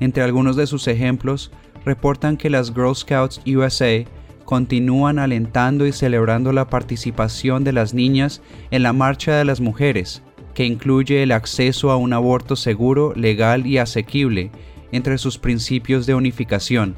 Entre 0.00 0.22
algunos 0.22 0.56
de 0.56 0.66
sus 0.66 0.88
ejemplos, 0.88 1.52
reportan 1.84 2.36
que 2.36 2.50
las 2.50 2.72
Girl 2.72 2.94
Scouts 2.94 3.40
USA 3.46 4.04
continúan 4.44 5.18
alentando 5.18 5.86
y 5.86 5.92
celebrando 5.92 6.52
la 6.52 6.68
participación 6.68 7.62
de 7.62 7.72
las 7.72 7.94
niñas 7.94 8.42
en 8.70 8.82
la 8.82 8.92
Marcha 8.92 9.36
de 9.36 9.44
las 9.44 9.60
Mujeres, 9.60 10.22
que 10.54 10.64
incluye 10.64 11.22
el 11.22 11.32
acceso 11.32 11.90
a 11.90 11.96
un 11.96 12.12
aborto 12.12 12.56
seguro, 12.56 13.12
legal 13.14 13.66
y 13.66 13.78
asequible 13.78 14.50
entre 14.92 15.18
sus 15.18 15.38
principios 15.38 16.06
de 16.06 16.14
unificación. 16.14 16.96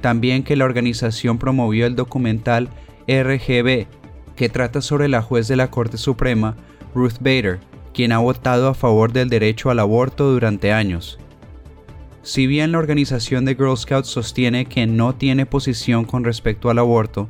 También 0.00 0.44
que 0.44 0.56
la 0.56 0.64
organización 0.64 1.38
promovió 1.38 1.86
el 1.86 1.96
documental 1.96 2.68
RGB, 3.08 3.86
que 4.36 4.48
trata 4.48 4.80
sobre 4.80 5.08
la 5.08 5.22
juez 5.22 5.48
de 5.48 5.56
la 5.56 5.70
Corte 5.70 5.96
Suprema, 5.96 6.56
Ruth 6.94 7.18
Bader, 7.20 7.60
quien 7.92 8.12
ha 8.12 8.18
votado 8.18 8.68
a 8.68 8.74
favor 8.74 9.12
del 9.12 9.28
derecho 9.28 9.70
al 9.70 9.78
aborto 9.78 10.30
durante 10.30 10.72
años. 10.72 11.18
Si 12.22 12.46
bien 12.46 12.72
la 12.72 12.78
organización 12.78 13.44
de 13.44 13.54
Girl 13.54 13.76
Scouts 13.76 14.08
sostiene 14.08 14.66
que 14.66 14.86
no 14.86 15.14
tiene 15.14 15.46
posición 15.46 16.04
con 16.04 16.24
respecto 16.24 16.70
al 16.70 16.78
aborto, 16.78 17.28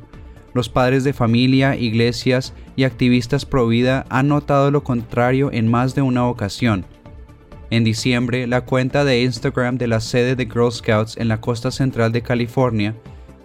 los 0.53 0.69
padres 0.69 1.03
de 1.03 1.13
familia, 1.13 1.75
iglesias 1.75 2.53
y 2.75 2.83
activistas 2.83 3.45
pro 3.45 3.67
vida 3.67 4.05
han 4.09 4.27
notado 4.27 4.69
lo 4.69 4.83
contrario 4.83 5.51
en 5.51 5.69
más 5.69 5.95
de 5.95 6.03
una 6.03 6.27
ocasión, 6.27 6.85
en 7.73 7.83
diciembre, 7.83 8.45
la 8.45 8.61
cuenta 8.61 9.03
de 9.03 9.23
Instagram 9.23 9.79
de 9.79 9.87
la 9.87 9.99
sede 9.99 10.35
de 10.35 10.45
Girl 10.45 10.71
Scouts 10.71 11.17
en 11.17 11.27
la 11.27 11.41
costa 11.41 11.71
central 11.71 12.11
de 12.11 12.21
California 12.21 12.93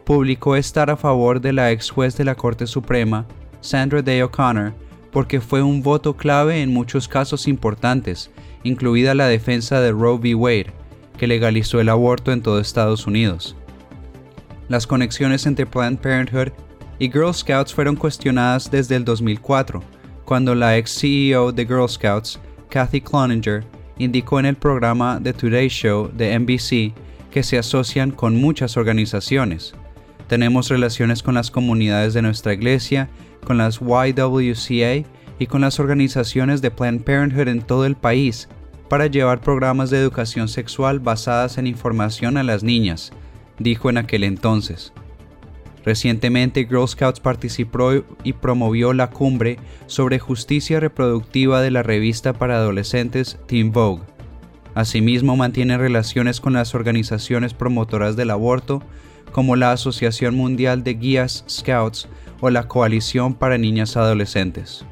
publicó 0.05 0.55
estar 0.55 0.91
a 0.91 0.99
favor 0.99 1.41
de 1.41 1.55
la 1.55 1.71
ex 1.71 1.89
juez 1.89 2.15
de 2.15 2.25
la 2.25 2.35
Corte 2.35 2.67
Suprema, 2.67 3.27
Sandra 3.63 4.03
Day 4.03 4.21
O'Connor, 4.21 4.75
porque 5.13 5.41
fue 5.41 5.63
un 5.63 5.83
voto 5.83 6.17
clave 6.17 6.63
en 6.63 6.73
muchos 6.73 7.09
casos 7.09 7.49
importantes, 7.49 8.31
incluida 8.63 9.15
la 9.15 9.27
defensa 9.27 9.81
de 9.81 9.93
Roe 9.93 10.19
v. 10.19 10.35
Wade, 10.35 10.73
que 11.17 11.27
legalizó 11.27 11.81
el 11.81 11.89
aborto 11.89 12.33
en 12.33 12.43
todo 12.43 12.61
Estados 12.61 13.07
Unidos. 13.07 13.57
Las 14.69 14.87
conexiones 14.87 15.47
entre 15.47 15.67
Planned 15.67 15.99
Parenthood 15.99 16.53
y 16.99 17.11
Girl 17.11 17.33
Scouts 17.33 17.73
fueron 17.73 17.97
cuestionadas 17.97 18.71
desde 18.71 18.97
el 18.97 19.05
2004, 19.05 19.83
cuando 20.25 20.55
la 20.55 20.77
ex 20.77 20.99
CEO 21.01 21.53
de 21.53 21.65
Girl 21.65 21.89
Scouts, 21.89 22.39
Kathy 22.69 23.01
Cloninger, 23.01 23.65
indicó 23.97 24.39
en 24.39 24.47
el 24.47 24.57
programa 24.57 25.21
The 25.23 25.33
Today 25.33 25.69
Show 25.69 26.11
de 26.13 26.39
NBC 26.39 26.93
que 27.31 27.43
se 27.43 27.59
asocian 27.59 28.11
con 28.11 28.37
muchas 28.37 28.77
organizaciones. 28.77 29.75
Tenemos 30.29 30.69
relaciones 30.69 31.23
con 31.23 31.35
las 31.35 31.51
comunidades 31.51 32.13
de 32.13 32.23
nuestra 32.23 32.53
iglesia, 32.53 33.09
con 33.45 33.57
las 33.57 33.81
YWCA 33.81 35.09
y 35.39 35.47
con 35.47 35.63
las 35.63 35.81
organizaciones 35.81 36.61
de 36.61 36.71
Planned 36.71 37.03
Parenthood 37.03 37.49
en 37.49 37.63
todo 37.63 37.87
el 37.87 37.97
país 37.97 38.49
para 38.89 39.07
llevar 39.07 39.41
programas 39.41 39.91
de 39.91 39.99
educación 39.99 40.49
sexual 40.49 41.01
basadas 41.01 41.59
en 41.59 41.67
información 41.67 42.37
a 42.37 42.43
las 42.43 42.63
niñas, 42.63 43.13
dijo 43.59 43.89
en 43.89 43.99
aquel 43.99 44.25
entonces. 44.25 44.93
Recientemente 45.85 46.67
Girl 46.67 46.87
Scouts 46.87 47.21
participó 47.21 47.93
y 48.23 48.33
promovió 48.35 48.93
la 48.93 49.09
cumbre 49.09 49.59
sobre 49.87 50.19
justicia 50.19 50.81
reproductiva 50.81 51.63
de 51.63 51.71
la 51.71 51.83
revista 51.83 52.35
para 52.35 52.57
adolescentes 52.57 53.39
Teen 53.47 53.73
Vogue. 53.73 54.03
Asimismo 54.75 55.37
mantiene 55.37 55.79
relaciones 55.79 56.41
con 56.41 56.53
las 56.53 56.75
organizaciones 56.75 57.55
promotoras 57.55 58.17
del 58.17 58.31
aborto 58.31 58.83
como 59.33 59.57
la 59.57 59.73
Asociación 59.73 60.35
Mundial 60.35 60.85
de 60.85 60.95
Guías 60.95 61.45
Scouts 61.49 62.09
o 62.41 62.51
la 62.51 62.69
Coalición 62.69 63.35
para 63.35 63.59
Niñas 63.59 63.97
Adolescentes. 63.97 64.85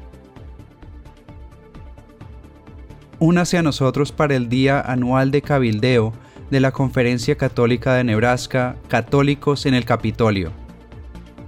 Únase 3.19 3.57
a 3.57 3.63
nosotros 3.63 4.11
para 4.11 4.35
el 4.35 4.49
Día 4.49 4.79
Anual 4.79 5.31
de 5.31 5.41
Cabildeo 5.41 6.13
de 6.51 6.59
la 6.59 6.71
Conferencia 6.71 7.35
Católica 7.35 7.95
de 7.95 8.03
Nebraska, 8.03 8.77
Católicos 8.87 9.65
en 9.65 9.73
el 9.73 9.85
Capitolio 9.85 10.51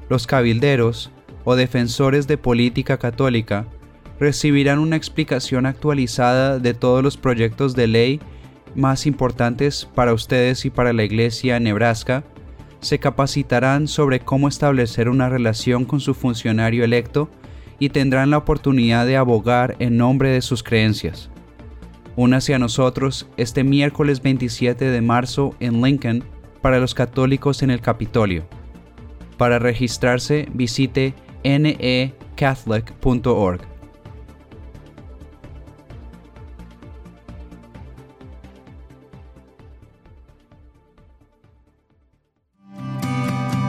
los 0.09 0.25
cabilderos 0.25 1.11
o 1.45 1.55
defensores 1.55 2.27
de 2.27 2.37
política 2.37 2.97
católica 2.97 3.65
recibirán 4.19 4.79
una 4.79 4.97
explicación 4.97 5.65
actualizada 5.65 6.59
de 6.59 6.73
todos 6.73 7.01
los 7.01 7.15
proyectos 7.15 7.75
de 7.75 7.87
ley 7.87 8.19
más 8.75 9.05
importantes 9.05 9.87
para 9.95 10.13
ustedes 10.13 10.65
y 10.65 10.69
para 10.69 10.91
la 10.93 11.03
Iglesia 11.03 11.57
en 11.57 11.63
Nebraska, 11.63 12.23
se 12.81 12.99
capacitarán 12.99 13.87
sobre 13.87 14.19
cómo 14.19 14.47
establecer 14.47 15.09
una 15.09 15.29
relación 15.29 15.85
con 15.85 15.99
su 15.99 16.13
funcionario 16.13 16.83
electo 16.83 17.29
y 17.79 17.89
tendrán 17.89 18.29
la 18.29 18.37
oportunidad 18.37 19.05
de 19.05 19.17
abogar 19.17 19.75
en 19.79 19.97
nombre 19.97 20.29
de 20.29 20.41
sus 20.41 20.63
creencias. 20.63 21.29
Únase 22.15 22.53
a 22.53 22.59
nosotros 22.59 23.27
este 23.37 23.63
miércoles 23.63 24.21
27 24.21 24.85
de 24.85 25.01
marzo 25.01 25.55
en 25.59 25.81
Lincoln 25.81 26.23
para 26.61 26.79
los 26.79 26.93
católicos 26.93 27.63
en 27.63 27.71
el 27.71 27.79
Capitolio. 27.79 28.43
Para 29.37 29.59
registrarse 29.59 30.49
visite 30.53 31.13
necatholic.org. 31.43 33.68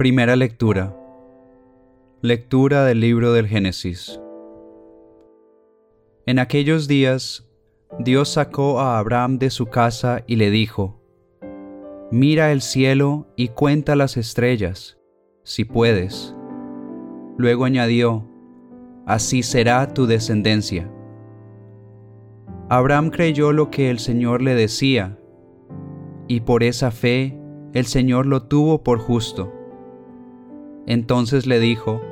Primera 0.00 0.34
lectura. 0.34 0.96
Lectura 2.22 2.86
del 2.86 3.00
libro 3.00 3.34
del 3.34 3.46
Génesis. 3.46 4.18
En 6.24 6.38
aquellos 6.38 6.88
días, 6.88 7.46
Dios 7.98 8.30
sacó 8.30 8.80
a 8.80 8.98
Abraham 8.98 9.38
de 9.38 9.50
su 9.50 9.66
casa 9.66 10.24
y 10.26 10.36
le 10.36 10.50
dijo, 10.50 11.02
Mira 12.10 12.50
el 12.50 12.62
cielo 12.62 13.26
y 13.36 13.48
cuenta 13.48 13.94
las 13.94 14.16
estrellas, 14.16 14.98
si 15.42 15.66
puedes. 15.66 16.34
Luego 17.36 17.66
añadió, 17.66 18.26
Así 19.04 19.42
será 19.42 19.92
tu 19.92 20.06
descendencia. 20.06 20.90
Abraham 22.70 23.10
creyó 23.10 23.52
lo 23.52 23.70
que 23.70 23.90
el 23.90 23.98
Señor 23.98 24.40
le 24.40 24.54
decía, 24.54 25.18
y 26.26 26.40
por 26.40 26.62
esa 26.62 26.90
fe 26.90 27.38
el 27.74 27.84
Señor 27.84 28.24
lo 28.24 28.44
tuvo 28.44 28.82
por 28.82 28.98
justo. 28.98 29.59
Entonces 30.90 31.46
le 31.46 31.60
dijo, 31.60 32.02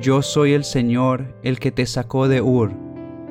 Yo 0.00 0.22
soy 0.22 0.52
el 0.54 0.64
Señor 0.64 1.32
el 1.44 1.60
que 1.60 1.70
te 1.70 1.86
sacó 1.86 2.26
de 2.26 2.42
Ur, 2.42 2.72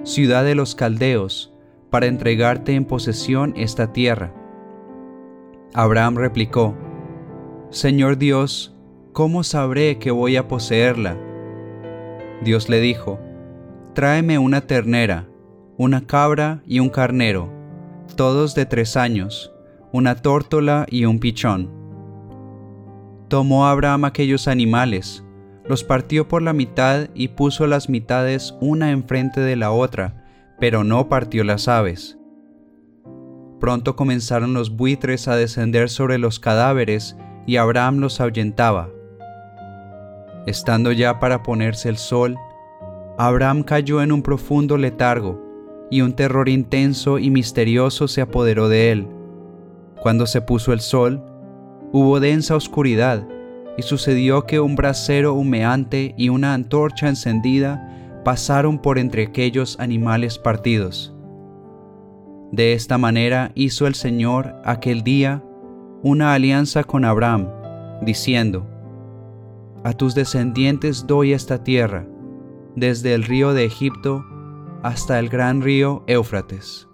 ciudad 0.04 0.46
de 0.46 0.56
los 0.56 0.74
caldeos, 0.74 1.54
para 1.90 2.06
entregarte 2.06 2.76
en 2.76 2.86
posesión 2.86 3.54
esta 3.58 3.92
tierra. 3.92 4.34
Abraham 5.74 6.16
replicó, 6.16 6.78
Señor 7.72 8.18
Dios, 8.18 8.74
¿cómo 9.12 9.44
sabré 9.44 10.00
que 10.00 10.12
voy 10.12 10.38
a 10.38 10.48
poseerla? 10.48 11.18
Dios 12.42 12.70
le 12.70 12.80
dijo, 12.80 13.20
Tráeme 13.94 14.40
una 14.40 14.62
ternera, 14.62 15.28
una 15.76 16.08
cabra 16.08 16.64
y 16.66 16.80
un 16.80 16.88
carnero, 16.88 17.52
todos 18.16 18.56
de 18.56 18.66
tres 18.66 18.96
años, 18.96 19.52
una 19.92 20.16
tórtola 20.16 20.86
y 20.90 21.04
un 21.04 21.20
pichón 21.20 21.79
Tomó 23.30 23.68
Abraham 23.68 24.06
aquellos 24.06 24.48
animales, 24.48 25.24
los 25.64 25.84
partió 25.84 26.28
por 26.28 26.42
la 26.42 26.52
mitad 26.52 27.10
y 27.14 27.28
puso 27.28 27.68
las 27.68 27.88
mitades 27.88 28.56
una 28.60 28.90
enfrente 28.90 29.40
de 29.40 29.56
la 29.56 29.70
otra, 29.70 30.26
pero 30.60 30.84
no 30.84 31.10
partió 31.10 31.44
las 31.44 31.68
aves. 31.68 32.18
Pronto 33.60 33.96
comenzaron 33.96 34.56
los 34.56 34.76
buitres 34.76 35.28
a 35.28 35.36
descender 35.36 35.90
sobre 35.90 36.18
los 36.18 36.40
cadáveres 36.40 37.16
y 37.46 37.58
Abraham 37.58 38.00
los 38.00 38.20
ahuyentaba. 38.20 38.90
Estando 40.48 40.92
ya 40.92 41.20
para 41.20 41.44
ponerse 41.44 41.88
el 41.88 41.98
sol, 41.98 42.36
Abraham 43.20 43.62
cayó 43.62 44.02
en 44.02 44.12
un 44.12 44.24
profundo 44.24 44.76
letargo, 44.76 45.40
y 45.92 46.02
un 46.02 46.14
terror 46.14 46.50
intenso 46.50 47.20
y 47.20 47.30
misterioso 47.30 48.08
se 48.08 48.22
apoderó 48.22 48.70
de 48.70 48.92
él. 48.92 49.08
Cuando 50.02 50.26
se 50.26 50.42
puso 50.42 50.74
el 50.74 50.80
sol, 50.80 51.29
Hubo 51.92 52.20
densa 52.20 52.56
oscuridad, 52.56 53.28
y 53.78 53.82
sucedió 53.82 54.46
que 54.46 54.60
un 54.60 54.76
brasero 54.76 55.34
humeante 55.34 56.14
y 56.18 56.30
una 56.30 56.54
antorcha 56.54 57.08
encendida 57.08 58.22
pasaron 58.26 58.78
por 58.78 59.00
entre 59.00 59.24
aquellos 59.24 59.80
animales 59.80 60.38
partidos. 60.38 61.16
De 62.52 62.74
esta 62.74 62.98
manera 62.98 63.52
hizo 63.56 63.88
el 63.88 63.96
Señor 63.96 64.54
aquel 64.66 65.04
día 65.04 65.44
una 66.04 66.34
alianza 66.34 66.84
con 66.84 67.06
Abraham, 67.06 67.48
diciendo, 68.02 68.68
A 69.84 69.94
tus 69.94 70.14
descendientes 70.14 71.08
doy 71.08 71.32
esta 71.32 71.64
tierra, 71.64 72.06
desde 72.76 73.14
el 73.14 73.24
río 73.24 73.54
de 73.54 73.64
Egipto 73.64 74.26
hasta 74.84 75.20
el 75.20 75.30
gran 75.30 75.62
río 75.62 76.04
Éufrates. 76.08 76.89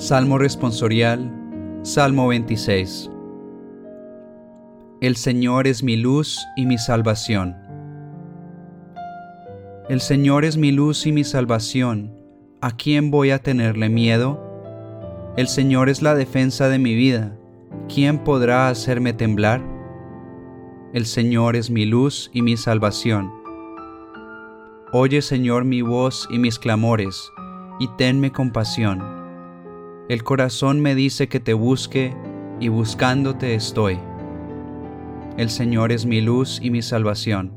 Salmo 0.00 0.38
responsorial, 0.38 1.30
Salmo 1.82 2.28
26. 2.28 3.10
El 5.02 5.14
Señor 5.14 5.66
es 5.66 5.82
mi 5.82 5.96
luz 5.96 6.38
y 6.56 6.64
mi 6.64 6.78
salvación. 6.78 7.54
El 9.90 10.00
Señor 10.00 10.46
es 10.46 10.56
mi 10.56 10.72
luz 10.72 11.06
y 11.06 11.12
mi 11.12 11.22
salvación. 11.22 12.16
¿A 12.62 12.70
quién 12.70 13.10
voy 13.10 13.30
a 13.30 13.40
tenerle 13.40 13.90
miedo? 13.90 14.40
El 15.36 15.48
Señor 15.48 15.90
es 15.90 16.00
la 16.00 16.14
defensa 16.14 16.70
de 16.70 16.78
mi 16.78 16.94
vida. 16.94 17.36
¿Quién 17.94 18.20
podrá 18.20 18.70
hacerme 18.70 19.12
temblar? 19.12 19.62
El 20.94 21.04
Señor 21.04 21.56
es 21.56 21.68
mi 21.68 21.84
luz 21.84 22.30
y 22.32 22.40
mi 22.40 22.56
salvación. 22.56 23.30
Oye, 24.94 25.20
Señor, 25.20 25.66
mi 25.66 25.82
voz 25.82 26.26
y 26.30 26.38
mis 26.38 26.58
clamores, 26.58 27.30
y 27.78 27.88
tenme 27.98 28.32
compasión 28.32 29.19
el 30.10 30.24
corazón 30.24 30.80
me 30.80 30.96
dice 30.96 31.28
que 31.28 31.38
te 31.38 31.54
busque 31.54 32.16
y 32.58 32.66
buscándote 32.66 33.54
estoy. 33.54 33.96
El 35.36 35.50
Señor 35.50 35.92
es 35.92 36.04
mi 36.04 36.20
luz 36.20 36.58
y 36.60 36.72
mi 36.72 36.82
salvación. 36.82 37.52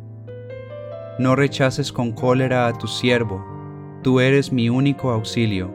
No 1.17 1.35
rechaces 1.35 1.91
con 1.91 2.11
cólera 2.11 2.67
a 2.67 2.77
tu 2.77 2.85
siervo, 2.85 3.43
tú 4.03 4.19
eres 4.19 4.53
mi 4.53 4.69
único 4.69 5.09
auxilio. 5.09 5.73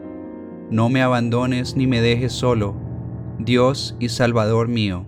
No 0.69 0.87
me 0.87 1.01
abandones 1.01 1.75
ni 1.75 1.85
me 1.85 1.99
dejes 1.99 2.31
solo, 2.31 2.77
Dios 3.39 3.97
y 3.99 4.07
Salvador 4.07 4.69
mío. 4.69 5.05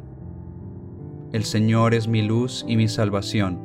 El 1.31 1.45
Señor 1.45 1.93
es 1.93 2.10
mi 2.10 2.21
luz 2.21 2.65
y 2.67 2.75
mi 2.75 2.89
salvación. 2.89 3.62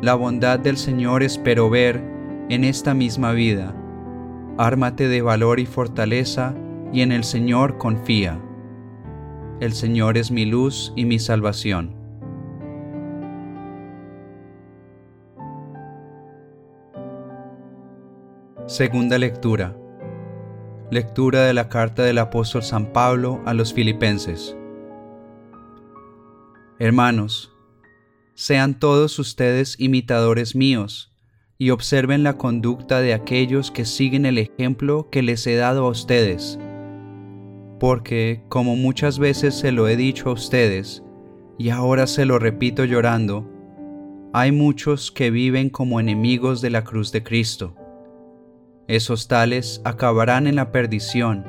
La 0.00 0.14
bondad 0.14 0.58
del 0.58 0.78
Señor 0.78 1.22
espero 1.22 1.68
ver 1.68 2.02
en 2.48 2.64
esta 2.64 2.94
misma 2.94 3.32
vida 3.32 3.77
Ármate 4.60 5.06
de 5.06 5.22
valor 5.22 5.60
y 5.60 5.66
fortaleza, 5.66 6.52
y 6.92 7.02
en 7.02 7.12
el 7.12 7.22
Señor 7.22 7.78
confía. 7.78 8.42
El 9.60 9.72
Señor 9.72 10.18
es 10.18 10.32
mi 10.32 10.46
luz 10.46 10.92
y 10.96 11.04
mi 11.04 11.20
salvación. 11.20 11.94
Segunda 18.66 19.16
lectura. 19.16 19.76
Lectura 20.90 21.44
de 21.44 21.54
la 21.54 21.68
carta 21.68 22.02
del 22.02 22.18
apóstol 22.18 22.64
San 22.64 22.92
Pablo 22.92 23.40
a 23.46 23.54
los 23.54 23.72
filipenses. 23.72 24.56
Hermanos, 26.80 27.52
sean 28.34 28.80
todos 28.80 29.20
ustedes 29.20 29.78
imitadores 29.78 30.56
míos 30.56 31.14
y 31.60 31.70
observen 31.70 32.22
la 32.22 32.38
conducta 32.38 33.00
de 33.00 33.12
aquellos 33.12 33.72
que 33.72 33.84
siguen 33.84 34.26
el 34.26 34.38
ejemplo 34.38 35.08
que 35.10 35.22
les 35.22 35.44
he 35.48 35.56
dado 35.56 35.86
a 35.86 35.90
ustedes. 35.90 36.56
Porque, 37.80 38.44
como 38.48 38.76
muchas 38.76 39.18
veces 39.18 39.56
se 39.56 39.72
lo 39.72 39.88
he 39.88 39.96
dicho 39.96 40.30
a 40.30 40.34
ustedes, 40.34 41.02
y 41.58 41.70
ahora 41.70 42.06
se 42.06 42.26
lo 42.26 42.38
repito 42.38 42.84
llorando, 42.84 43.44
hay 44.32 44.52
muchos 44.52 45.10
que 45.10 45.30
viven 45.30 45.68
como 45.68 45.98
enemigos 45.98 46.60
de 46.60 46.70
la 46.70 46.84
cruz 46.84 47.10
de 47.10 47.24
Cristo. 47.24 47.74
Esos 48.86 49.26
tales 49.26 49.82
acabarán 49.84 50.46
en 50.46 50.54
la 50.54 50.70
perdición, 50.70 51.44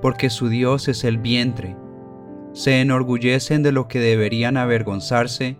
porque 0.00 0.30
su 0.30 0.48
Dios 0.48 0.86
es 0.86 1.02
el 1.02 1.18
vientre. 1.18 1.76
Se 2.52 2.80
enorgullecen 2.80 3.64
de 3.64 3.72
lo 3.72 3.88
que 3.88 3.98
deberían 3.98 4.56
avergonzarse 4.56 5.56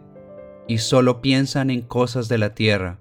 y 0.68 0.78
solo 0.78 1.20
piensan 1.20 1.70
en 1.70 1.82
cosas 1.82 2.28
de 2.28 2.38
la 2.38 2.54
tierra 2.54 3.00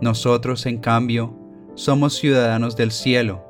nosotros, 0.00 0.66
en 0.66 0.78
cambio, 0.78 1.38
somos 1.74 2.14
ciudadanos 2.14 2.76
del 2.76 2.90
cielo, 2.90 3.44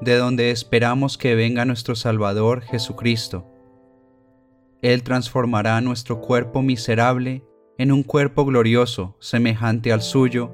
de 0.00 0.16
donde 0.16 0.50
esperamos 0.50 1.18
que 1.18 1.34
venga 1.34 1.64
nuestro 1.64 1.94
Salvador 1.96 2.62
Jesucristo. 2.62 3.46
Él 4.82 5.02
transformará 5.02 5.80
nuestro 5.80 6.20
cuerpo 6.20 6.62
miserable 6.62 7.42
en 7.78 7.92
un 7.92 8.02
cuerpo 8.02 8.44
glorioso, 8.44 9.16
semejante 9.20 9.92
al 9.92 10.02
suyo, 10.02 10.50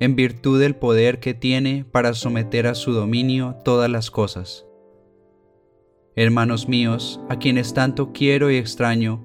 en 0.00 0.16
virtud 0.16 0.58
del 0.58 0.74
poder 0.74 1.20
que 1.20 1.32
tiene 1.34 1.84
para 1.84 2.14
someter 2.14 2.66
a 2.66 2.74
su 2.74 2.92
dominio 2.92 3.56
todas 3.64 3.88
las 3.90 4.10
cosas. 4.10 4.66
Hermanos 6.16 6.68
míos, 6.68 7.20
a 7.28 7.38
quienes 7.38 7.72
tanto 7.72 8.12
quiero 8.12 8.50
y 8.50 8.56
extraño, 8.56 9.24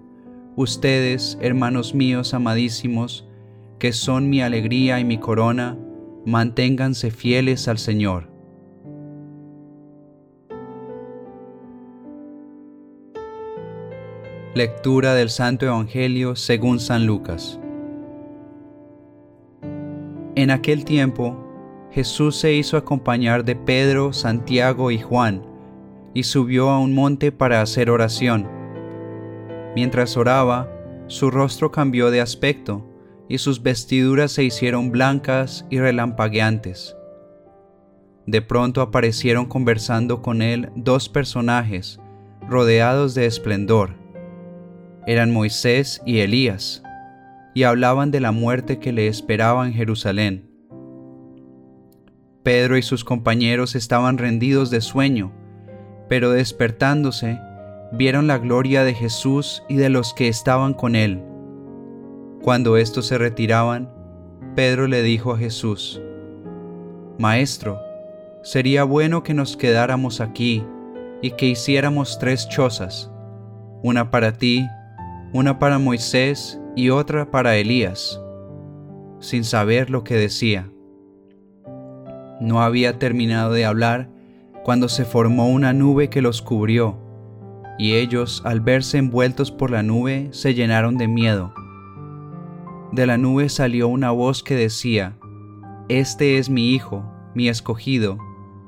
ustedes, 0.56 1.38
hermanos 1.42 1.94
míos 1.94 2.34
amadísimos, 2.34 3.27
que 3.80 3.94
son 3.94 4.30
mi 4.30 4.42
alegría 4.42 5.00
y 5.00 5.06
mi 5.06 5.18
corona, 5.20 5.78
manténganse 6.26 7.12
fieles 7.12 7.68
al 7.68 7.78
Señor. 7.78 8.30
Lectura 14.56 15.14
del 15.14 15.30
Santo 15.30 15.68
Evangelio 15.68 16.36
según 16.36 16.80
San 16.80 17.06
Lucas. 17.06 17.60
En 20.34 20.50
aquel 20.50 20.84
tiempo, 20.84 21.38
Jesús 21.92 22.36
se 22.36 22.54
hizo 22.54 22.78
acompañar 22.78 23.46
de 23.46 23.56
Pedro, 23.56 24.14
Santiago 24.14 24.90
y 24.92 25.00
Juan, 25.00 25.44
y 26.14 26.24
subió 26.24 26.70
a 26.70 26.80
un 26.80 26.96
monte 26.96 27.32
para 27.32 27.62
hacer 27.62 27.92
oración. 27.92 28.48
Mientras 29.76 30.18
oraba, 30.18 30.68
su 31.06 31.30
rostro 31.30 31.72
cambió 31.72 32.10
de 32.10 32.22
aspecto, 32.22 32.84
y 33.30 33.38
sus 33.40 33.62
vestiduras 33.62 34.32
se 34.32 34.44
hicieron 34.44 34.92
blancas 34.92 35.66
y 35.70 35.80
relampagueantes. 35.80 36.96
De 38.26 38.42
pronto 38.42 38.82
aparecieron 38.82 39.46
conversando 39.46 40.22
con 40.22 40.42
él 40.42 40.70
dos 40.76 41.10
personajes, 41.10 42.00
rodeados 42.48 43.16
de 43.16 43.26
esplendor. 43.26 43.96
Eran 45.06 45.32
Moisés 45.32 46.02
y 46.06 46.20
Elías, 46.20 46.84
y 47.54 47.64
hablaban 47.64 48.12
de 48.12 48.20
la 48.20 48.32
muerte 48.32 48.80
que 48.80 48.92
le 48.92 49.08
esperaba 49.08 49.66
en 49.66 49.74
Jerusalén. 49.74 50.50
Pedro 52.44 52.78
y 52.78 52.82
sus 52.82 53.04
compañeros 53.04 53.76
estaban 53.76 54.18
rendidos 54.18 54.70
de 54.70 54.82
sueño, 54.82 55.32
pero 56.08 56.32
despertándose, 56.32 57.40
vieron 57.92 58.28
la 58.28 58.38
gloria 58.38 58.84
de 58.84 58.94
Jesús 58.94 59.64
y 59.68 59.76
de 59.76 59.90
los 59.90 60.14
que 60.14 60.28
estaban 60.28 60.74
con 60.74 60.96
él. 60.96 61.24
Cuando 62.42 62.78
estos 62.78 63.08
se 63.08 63.18
retiraban, 63.18 63.90
Pedro 64.56 64.88
le 64.88 65.02
dijo 65.04 65.34
a 65.34 65.38
Jesús, 65.38 66.02
Maestro, 67.18 67.80
sería 68.44 68.84
bueno 68.84 69.24
que 69.24 69.34
nos 69.34 69.58
quedáramos 69.58 70.22
aquí 70.22 70.64
y 71.22 71.32
que 71.32 71.48
hiciéramos 71.48 72.20
tres 72.20 72.48
chozas, 72.48 73.12
una 73.84 74.12
para 74.12 74.34
ti, 74.34 74.66
una 75.34 75.60
para 75.60 75.80
Moisés 75.80 76.60
y 76.76 76.90
otra 76.90 77.32
para 77.32 77.58
Elías, 77.58 78.22
sin 79.20 79.44
saber 79.44 79.90
lo 79.90 80.04
que 80.04 80.16
decía. 80.16 80.70
No 82.40 82.62
había 82.62 83.00
terminado 83.00 83.52
de 83.52 83.66
hablar 83.66 84.10
cuando 84.64 84.90
se 84.90 85.06
formó 85.06 85.50
una 85.50 85.74
nube 85.74 86.10
que 86.10 86.22
los 86.22 86.42
cubrió, 86.42 86.98
y 87.80 87.94
ellos, 87.96 88.42
al 88.46 88.62
verse 88.62 88.98
envueltos 88.98 89.52
por 89.52 89.72
la 89.72 89.84
nube, 89.84 90.30
se 90.32 90.54
llenaron 90.54 90.98
de 90.98 91.08
miedo. 91.08 91.54
De 92.92 93.06
la 93.06 93.18
nube 93.18 93.50
salió 93.50 93.88
una 93.88 94.12
voz 94.12 94.44
que 94.44 94.56
decía, 94.56 95.18
Este 95.90 96.38
es 96.38 96.50
mi 96.50 96.74
Hijo, 96.74 97.04
mi 97.36 97.50
escogido, 97.50 98.18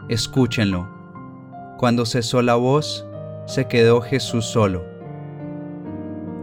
escúchenlo. 0.10 0.90
Cuando 1.78 2.06
cesó 2.06 2.42
la 2.42 2.56
voz, 2.56 3.06
se 3.46 3.68
quedó 3.68 4.02
Jesús 4.02 4.46
solo. 4.46 4.84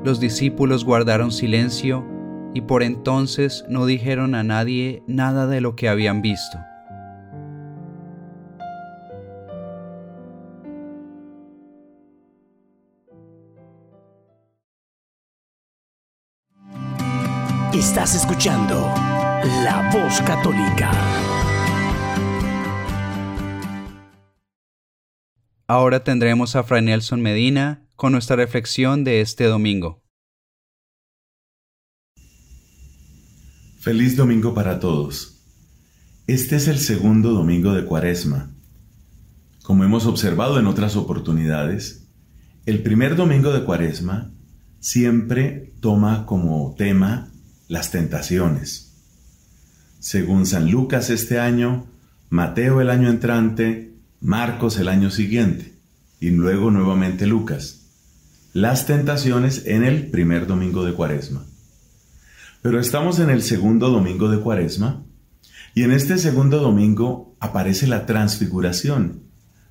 Los 0.04 0.20
discípulos 0.20 0.84
guardaron 0.84 1.30
silencio 1.30 2.04
y 2.54 2.62
por 2.62 2.82
entonces 2.82 3.64
no 3.68 3.84
dijeron 3.84 4.34
a 4.34 4.42
nadie 4.42 5.02
nada 5.06 5.46
de 5.46 5.60
lo 5.60 5.76
que 5.76 5.88
habían 5.88 6.22
visto. 6.22 6.58
Estás 17.76 18.14
escuchando 18.14 18.74
La 19.62 19.90
Voz 19.92 20.22
Católica. 20.22 20.90
Ahora 25.66 26.02
tendremos 26.02 26.56
a 26.56 26.62
Fray 26.62 26.80
Nelson 26.80 27.20
Medina 27.20 27.86
con 27.94 28.12
nuestra 28.12 28.34
reflexión 28.36 29.04
de 29.04 29.20
este 29.20 29.44
domingo. 29.44 30.02
Feliz 33.80 34.16
domingo 34.16 34.54
para 34.54 34.80
todos. 34.80 35.44
Este 36.26 36.56
es 36.56 36.68
el 36.68 36.78
segundo 36.78 37.32
domingo 37.32 37.74
de 37.74 37.84
Cuaresma. 37.84 38.54
Como 39.62 39.84
hemos 39.84 40.06
observado 40.06 40.58
en 40.58 40.66
otras 40.66 40.96
oportunidades, 40.96 42.08
el 42.64 42.82
primer 42.82 43.16
domingo 43.16 43.52
de 43.52 43.64
Cuaresma 43.64 44.32
siempre 44.80 45.74
toma 45.82 46.24
como 46.24 46.74
tema 46.78 47.34
las 47.68 47.90
tentaciones. 47.90 48.92
Según 49.98 50.46
San 50.46 50.70
Lucas 50.70 51.10
este 51.10 51.38
año, 51.38 51.86
Mateo 52.28 52.80
el 52.80 52.90
año 52.90 53.08
entrante, 53.08 53.94
Marcos 54.20 54.78
el 54.78 54.88
año 54.88 55.10
siguiente 55.10 55.74
y 56.20 56.30
luego 56.30 56.70
nuevamente 56.70 57.26
Lucas. 57.26 57.86
Las 58.52 58.86
tentaciones 58.86 59.66
en 59.66 59.84
el 59.84 60.10
primer 60.10 60.46
domingo 60.46 60.84
de 60.84 60.94
Cuaresma. 60.94 61.44
Pero 62.62 62.80
estamos 62.80 63.18
en 63.18 63.30
el 63.30 63.42
segundo 63.42 63.90
domingo 63.90 64.28
de 64.28 64.40
Cuaresma 64.40 65.04
y 65.74 65.82
en 65.82 65.92
este 65.92 66.18
segundo 66.18 66.58
domingo 66.58 67.36
aparece 67.38 67.86
la 67.86 68.06
transfiguración. 68.06 69.24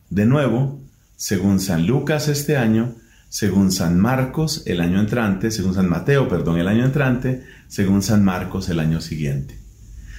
De 0.10 0.26
nuevo, 0.26 0.82
según 1.16 1.60
San 1.60 1.88
Lucas 1.88 2.28
este 2.28 2.58
año, 2.58 2.96
según 3.30 3.72
San 3.72 4.00
Marcos 4.00 4.64
el 4.66 4.82
año 4.82 5.00
entrante, 5.00 5.52
según 5.52 5.74
San 5.74 5.90
Mateo, 5.90 6.30
perdón, 6.30 6.58
el 6.58 6.68
año 6.68 6.86
entrante, 6.86 7.44
según 7.68 8.02
San 8.02 8.24
Marcos 8.24 8.70
el 8.70 8.80
año 8.80 9.02
siguiente. 9.02 9.60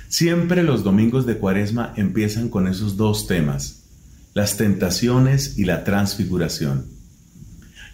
Siempre 0.08 0.62
los 0.62 0.84
domingos 0.84 1.26
de 1.26 1.38
Cuaresma 1.38 1.92
empiezan 1.96 2.48
con 2.48 2.68
esos 2.68 2.96
dos 2.96 3.26
temas, 3.26 3.84
las 4.34 4.56
tentaciones 4.56 5.58
y 5.58 5.64
la 5.64 5.84
transfiguración. 5.84 6.86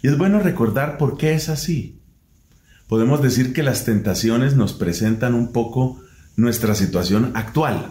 Y 0.01 0.07
es 0.07 0.17
bueno 0.17 0.39
recordar 0.39 0.97
por 0.97 1.17
qué 1.17 1.33
es 1.33 1.49
así. 1.49 1.99
Podemos 2.87 3.21
decir 3.21 3.53
que 3.53 3.63
las 3.63 3.85
tentaciones 3.85 4.55
nos 4.55 4.73
presentan 4.73 5.33
un 5.33 5.51
poco 5.51 6.01
nuestra 6.35 6.75
situación 6.75 7.31
actual, 7.35 7.87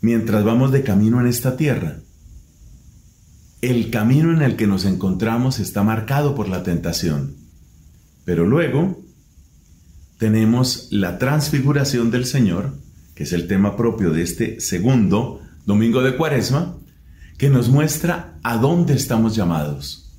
mientras 0.00 0.44
vamos 0.44 0.72
de 0.72 0.82
camino 0.82 1.20
en 1.20 1.26
esta 1.26 1.56
tierra 1.56 1.98
el 3.62 3.90
camino 3.90 4.32
en 4.32 4.42
el 4.42 4.56
que 4.56 4.66
nos 4.66 4.84
encontramos 4.84 5.60
está 5.60 5.84
marcado 5.84 6.34
por 6.34 6.48
la 6.48 6.64
tentación. 6.64 7.36
Pero 8.24 8.44
luego 8.44 9.01
tenemos 10.22 10.86
la 10.92 11.18
transfiguración 11.18 12.12
del 12.12 12.26
Señor, 12.26 12.78
que 13.16 13.24
es 13.24 13.32
el 13.32 13.48
tema 13.48 13.76
propio 13.76 14.12
de 14.12 14.22
este 14.22 14.60
segundo 14.60 15.40
domingo 15.66 16.00
de 16.00 16.16
Cuaresma, 16.16 16.78
que 17.38 17.50
nos 17.50 17.70
muestra 17.70 18.38
a 18.44 18.56
dónde 18.56 18.94
estamos 18.94 19.34
llamados. 19.34 20.14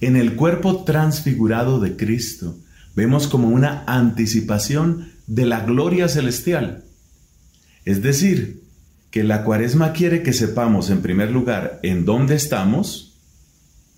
En 0.00 0.16
el 0.16 0.36
cuerpo 0.36 0.84
transfigurado 0.84 1.80
de 1.80 1.96
Cristo 1.96 2.56
vemos 2.94 3.28
como 3.28 3.48
una 3.48 3.84
anticipación 3.86 5.12
de 5.26 5.44
la 5.44 5.60
gloria 5.60 6.08
celestial. 6.08 6.84
Es 7.84 8.00
decir, 8.00 8.62
que 9.10 9.22
la 9.22 9.44
cuaresma 9.44 9.92
quiere 9.92 10.22
que 10.22 10.32
sepamos 10.32 10.88
en 10.88 11.02
primer 11.02 11.30
lugar 11.30 11.78
en 11.82 12.06
dónde 12.06 12.36
estamos, 12.36 13.18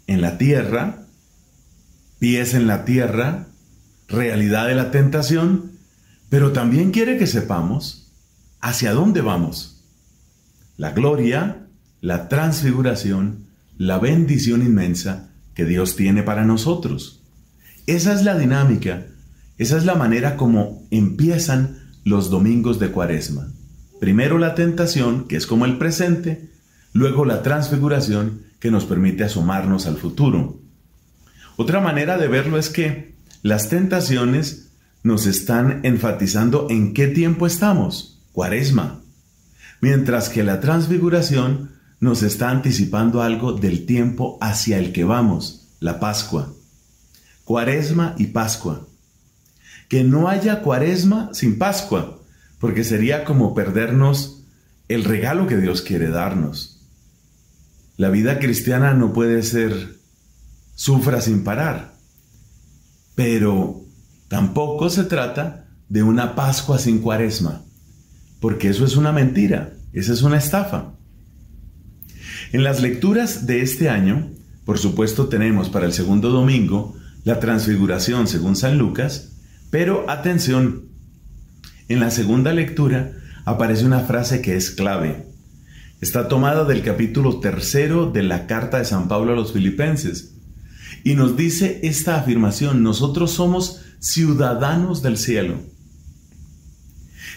en 0.09 0.21
la 0.21 0.37
tierra, 0.37 1.07
pies 2.19 2.55
en 2.55 2.67
la 2.67 2.85
tierra, 2.85 3.47
realidad 4.09 4.67
de 4.67 4.75
la 4.75 4.91
tentación, 4.91 5.73
pero 6.29 6.53
también 6.53 6.91
quiere 6.91 7.19
que 7.19 7.27
sepamos 7.27 8.13
hacia 8.61 8.93
dónde 8.93 9.21
vamos. 9.21 9.85
La 10.77 10.93
gloria, 10.93 11.67
la 12.01 12.29
transfiguración, 12.29 13.47
la 13.77 13.99
bendición 13.99 14.63
inmensa 14.63 15.31
que 15.55 15.65
Dios 15.65 15.97
tiene 15.97 16.23
para 16.23 16.45
nosotros. 16.45 17.23
Esa 17.87 18.13
es 18.13 18.25
la 18.25 18.39
dinámica, 18.39 19.07
esa 19.57 19.77
es 19.77 19.85
la 19.85 19.95
manera 19.95 20.37
como 20.37 20.87
empiezan 20.91 21.91
los 22.05 22.31
domingos 22.31 22.79
de 22.79 22.91
cuaresma. 22.91 23.49
Primero 24.01 24.39
la 24.39 24.55
tentación, 24.55 25.27
que 25.27 25.37
es 25.37 25.47
como 25.47 25.65
el 25.65 25.79
presente, 25.79 26.51
luego 26.93 27.25
la 27.25 27.43
transfiguración, 27.43 28.43
que 28.61 28.71
nos 28.71 28.85
permite 28.85 29.25
asomarnos 29.25 29.87
al 29.87 29.97
futuro. 29.97 30.61
Otra 31.57 31.81
manera 31.81 32.19
de 32.19 32.29
verlo 32.29 32.59
es 32.59 32.71
que 32.71 33.18
las 33.43 33.69
tentaciones 33.69 34.71
nos 35.03 35.27
están 35.27 35.81
enfatizando 35.85 36.67
en 36.71 36.95
qué 36.95 37.07
tiempo 37.09 37.47
estamos, 37.47 38.21
cuaresma, 38.33 39.01
mientras 39.81 40.29
que 40.29 40.43
la 40.43 40.61
transfiguración 40.61 41.71
nos 42.01 42.23
está 42.23 42.51
anticipando 42.51 43.23
algo 43.23 43.53
del 43.53 43.87
tiempo 43.87 44.39
hacia 44.41 44.79
el 44.79 44.93
que 44.93 45.05
vamos, 45.05 45.69
la 45.81 46.01
Pascua. 46.01 46.53
Cuaresma 47.45 48.15
y 48.19 48.27
Pascua. 48.27 48.87
Que 49.89 50.05
no 50.05 50.29
haya 50.29 50.61
cuaresma 50.63 51.31
sin 51.33 51.59
Pascua 51.59 52.19
porque 52.61 52.85
sería 52.85 53.25
como 53.25 53.55
perdernos 53.55 54.43
el 54.89 55.05
regalo 55.05 55.47
que 55.47 55.57
Dios 55.57 55.83
quiere 55.83 56.09
darnos. 56.09 56.81
La 57.97 58.11
vida 58.11 58.39
cristiana 58.39 58.95
no 58.95 59.13
puede 59.13 59.43
ser 59.43 59.97
sufra 60.75 61.21
sin 61.21 61.43
parar, 61.43 61.95
pero 63.19 63.85
tampoco 64.29 64.89
se 64.91 65.03
trata 65.03 65.67
de 65.89 66.05
una 66.05 66.37
Pascua 66.37 66.79
sin 66.79 67.01
cuaresma, 67.01 67.65
porque 68.39 68.69
eso 68.69 68.85
es 68.85 68.95
una 68.95 69.11
mentira, 69.11 69.73
esa 69.93 70.13
es 70.13 70.23
una 70.23 70.39
estafa. 70.39 70.95
En 72.53 72.63
las 72.63 72.81
lecturas 72.81 73.45
de 73.45 73.61
este 73.61 73.89
año, 73.89 74.31
por 74.65 74.79
supuesto 74.79 75.27
tenemos 75.27 75.69
para 75.69 75.87
el 75.87 75.93
segundo 75.93 76.31
domingo 76.31 76.95
la 77.25 77.41
transfiguración 77.41 78.29
según 78.29 78.55
San 78.55 78.79
Lucas, 78.79 79.33
pero 79.71 80.09
atención, 80.09 80.85
en 81.89 81.99
la 81.99 82.13
segunda 82.13 82.53
lectura 82.53 83.15
aparece 83.45 83.85
una 83.85 83.99
frase 83.99 84.43
que 84.43 84.55
es 84.55 84.71
clave. 84.71 85.27
Está 86.01 86.29
tomada 86.29 86.65
del 86.65 86.85
capítulo 86.85 87.41
tercero 87.41 88.13
de 88.13 88.23
la 88.23 88.47
carta 88.47 88.79
de 88.79 88.85
San 88.85 89.09
Pablo 89.09 89.33
a 89.33 89.35
los 89.35 89.53
filipenses. 89.53 90.38
Y 91.05 91.15
nos 91.15 91.37
dice 91.37 91.81
esta 91.83 92.17
afirmación, 92.19 92.83
nosotros 92.83 93.31
somos 93.33 93.83
ciudadanos 94.01 95.03
del 95.03 95.17
cielo. 95.17 95.61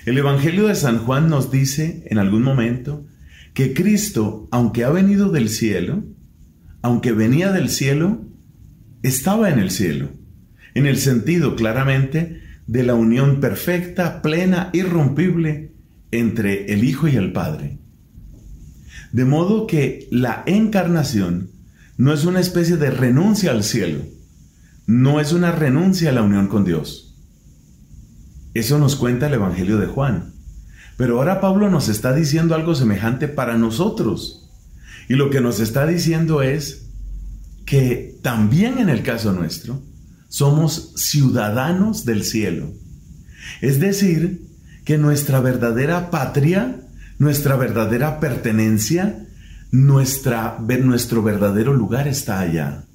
El 0.06 0.18
Evangelio 0.18 0.68
de 0.68 0.76
San 0.76 1.00
Juan 1.00 1.30
nos 1.30 1.52
dice 1.52 2.04
en 2.08 2.18
algún 2.18 2.44
momento 2.44 3.06
que 3.54 3.74
Cristo, 3.74 4.48
aunque 4.52 4.84
ha 4.84 4.90
venido 4.90 5.30
del 5.30 5.50
cielo, 5.50 6.04
aunque 6.82 7.12
venía 7.12 7.52
del 7.52 7.70
cielo, 7.70 8.26
estaba 9.04 9.50
en 9.50 9.60
el 9.60 9.72
cielo, 9.72 10.10
en 10.74 10.86
el 10.86 10.98
sentido 10.98 11.56
claramente 11.56 12.42
de 12.68 12.84
la 12.84 12.94
unión 12.94 13.40
perfecta, 13.40 14.22
plena, 14.22 14.70
irrompible 14.74 15.74
entre 16.12 16.74
el 16.74 16.84
Hijo 16.84 17.08
y 17.08 17.16
el 17.16 17.32
Padre. 17.32 17.80
De 19.12 19.26
modo 19.26 19.68
que 19.68 20.08
la 20.10 20.44
encarnación 20.46 21.50
no 22.02 22.12
es 22.14 22.26
una 22.26 22.40
especie 22.40 22.78
de 22.78 22.90
renuncia 22.90 23.52
al 23.52 23.64
cielo, 23.64 24.00
no 24.88 25.20
es 25.20 25.34
una 25.34 25.52
renuncia 25.52 26.10
a 26.10 26.12
la 26.12 26.24
unión 26.24 26.48
con 26.48 26.66
Dios. 26.66 27.16
Eso 28.56 28.80
nos 28.80 28.96
cuenta 28.96 29.28
el 29.28 29.36
Evangelio 29.36 29.78
de 29.78 29.86
Juan. 29.86 30.34
Pero 30.98 31.20
ahora 31.20 31.40
Pablo 31.40 31.70
nos 31.70 31.90
está 31.90 32.12
diciendo 32.12 32.56
algo 32.56 32.74
semejante 32.74 33.28
para 33.28 33.56
nosotros. 33.56 34.50
Y 35.10 35.14
lo 35.14 35.30
que 35.30 35.42
nos 35.42 35.60
está 35.60 35.86
diciendo 35.86 36.42
es 36.42 36.88
que 37.68 38.18
también 38.24 38.80
en 38.80 38.90
el 38.90 39.04
caso 39.04 39.32
nuestro 39.32 39.80
somos 40.28 40.94
ciudadanos 40.96 42.04
del 42.04 42.24
cielo. 42.24 42.74
Es 43.62 43.80
decir, 43.80 44.48
que 44.86 44.98
nuestra 44.98 45.40
verdadera 45.40 46.10
patria, 46.10 46.82
nuestra 47.20 47.58
verdadera 47.58 48.20
pertenencia, 48.20 49.28
nuestra, 49.72 50.58
nuestro 50.60 51.24
verdadero 51.24 51.74
lugar 51.74 52.08
está 52.08 52.40
allá. 52.40 52.86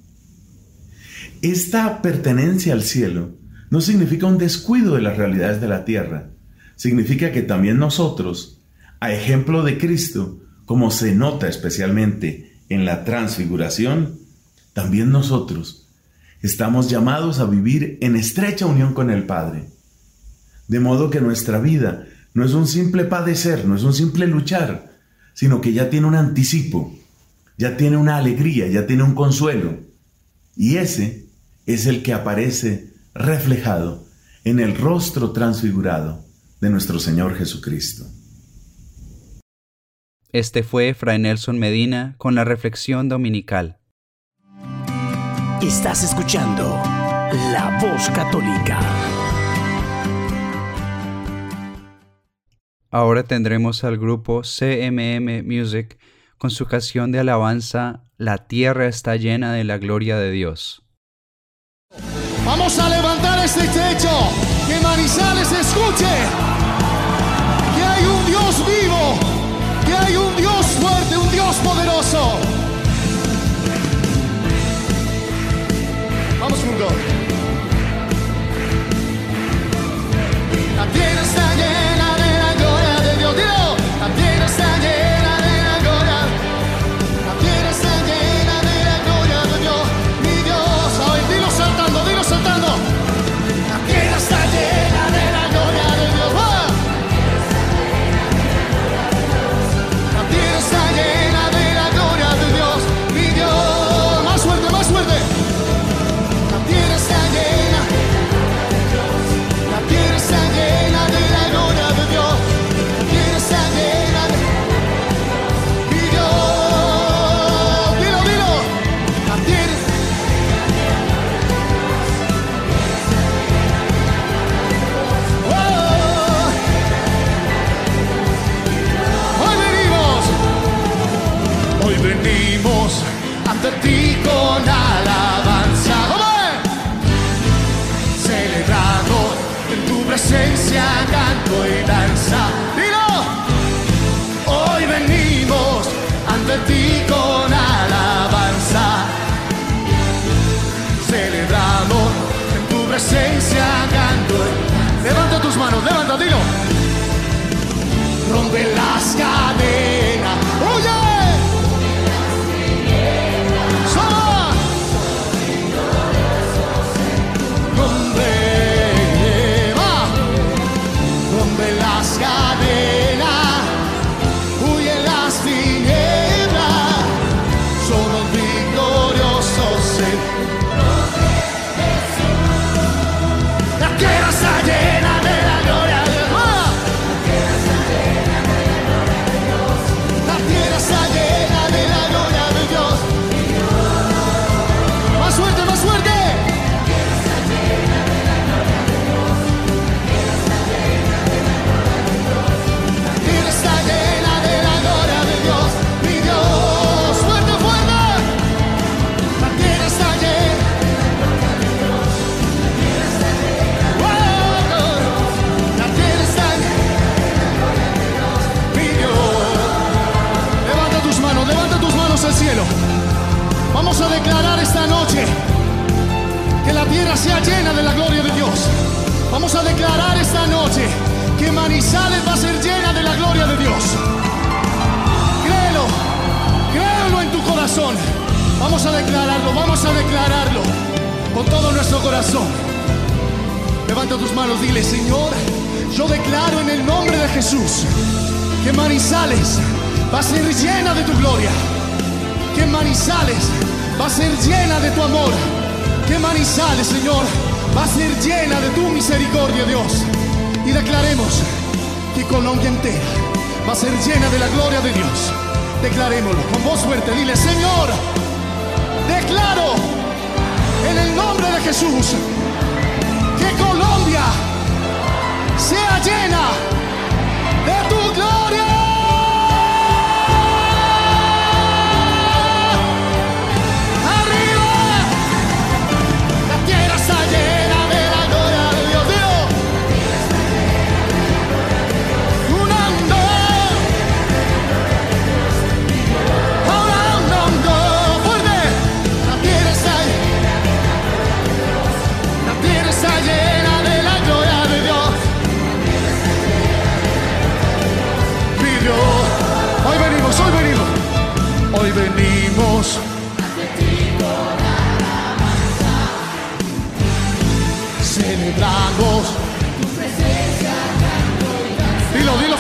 Esta 1.43 2.03
pertenencia 2.03 2.75
al 2.75 2.83
cielo 2.83 3.31
no 3.71 3.81
significa 3.81 4.27
un 4.27 4.39
descuido 4.39 4.95
de 4.95 5.03
las 5.03 5.17
realidades 5.17 5.61
de 5.61 5.69
la 5.69 5.85
tierra, 5.85 6.31
significa 6.77 7.33
que 7.33 7.43
también 7.43 7.79
nosotros, 7.79 8.63
a 9.01 9.13
ejemplo 9.13 9.63
de 9.63 9.79
Cristo, 9.79 10.41
como 10.67 10.91
se 10.91 11.15
nota 11.15 11.49
especialmente 11.49 12.59
en 12.69 12.85
la 12.85 13.05
transfiguración, 13.05 14.19
también 14.73 15.11
nosotros 15.11 15.89
estamos 16.43 16.91
llamados 16.91 17.41
a 17.41 17.47
vivir 17.47 17.99
en 18.03 18.17
estrecha 18.17 18.67
unión 18.67 18.93
con 18.93 19.11
el 19.11 19.25
Padre. 19.25 19.71
De 20.69 20.81
modo 20.81 21.09
que 21.09 21.21
nuestra 21.21 21.59
vida 21.61 22.07
no 22.35 22.45
es 22.45 22.53
un 22.53 22.67
simple 22.67 23.05
padecer, 23.05 23.65
no 23.65 23.77
es 23.77 23.83
un 23.83 23.95
simple 23.95 24.27
luchar, 24.27 24.96
sino 25.37 25.61
que 25.61 25.75
ya 25.75 25.91
tiene 25.91 26.07
un 26.07 26.15
anticipo, 26.15 26.99
ya 27.59 27.77
tiene 27.77 27.99
una 27.99 28.17
alegría, 28.17 28.67
ya 28.69 28.87
tiene 28.87 29.03
un 29.03 29.15
consuelo. 29.15 29.79
Y 30.57 30.79
ese 30.79 31.27
es 31.67 31.85
el 31.85 32.03
que 32.03 32.15
aparece 32.15 32.95
reflejado 33.15 34.07
en 34.45 34.61
el 34.61 34.77
rostro 34.77 35.33
transfigurado 35.33 36.25
de 36.63 36.71
nuestro 36.71 36.99
Señor 36.99 37.37
Jesucristo. 37.37 38.07
Este 40.33 40.63
fue 40.63 40.95
Fray 40.95 41.19
Nelson 41.19 41.59
Medina 41.59 42.15
con 42.17 42.35
la 42.35 42.45
reflexión 42.45 43.11
dominical. 43.11 43.79
Estás 45.61 46.03
escuchando 46.03 46.65
La 47.53 47.79
Voz 47.83 48.09
Católica. 48.11 48.81
Ahora 52.91 53.25
tendremos 53.25 53.83
al 53.83 53.99
grupo 53.99 54.43
CMM 54.43 55.43
Music 55.45 55.99
con 56.39 56.51
su 56.51 56.67
canción 56.67 57.11
de 57.11 57.19
alabanza 57.19 58.05
La 58.17 58.47
tierra 58.47 58.87
está 58.87 59.17
llena 59.17 59.53
de 59.53 59.65
la 59.65 59.79
gloria 59.79 60.17
de 60.17 60.31
Dios. 60.31 60.83
Vamos 62.45 62.79
a 62.79 62.89
levantar 62.89 63.45
este 63.45 63.63
techo, 63.63 64.31
que 64.69 64.81
Manizales 64.81 65.51
escuche 65.51 66.15
que 67.75 67.83
hay 67.83 68.05
un 68.07 68.27
Dios 68.27 68.65
vivo, 68.67 69.19
que 69.85 69.93
hay 69.93 70.17
un 70.17 70.37
Dios 70.37 70.67
fuerte, 70.81 71.17
un 71.17 71.31
Dios 71.33 71.57
poderoso. 71.57 72.39
Vamos 76.41 76.59
juntos. 76.61 76.93
La 80.77 80.87
tierra 80.87 81.23
está 81.23 81.55
llena 81.57 81.86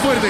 Hoy 0.09 0.21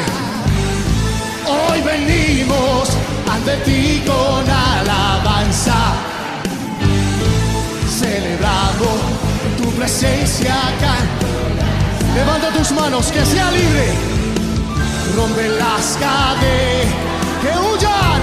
venimos 1.83 2.89
ante 3.31 3.59
ti 3.59 4.03
con 4.07 4.49
alabanza, 4.49 5.75
celebrando 7.87 8.87
tu 9.59 9.71
presencia 9.73 10.55
acá. 10.55 10.97
Levanta 12.15 12.51
tus 12.53 12.73
manos, 12.73 13.13
que 13.13 13.23
sea 13.27 13.51
libre. 13.51 13.93
Rompe 15.15 15.47
las 15.47 15.99
cadenas, 16.01 16.95
que 17.43 17.51
huyan. 17.59 18.23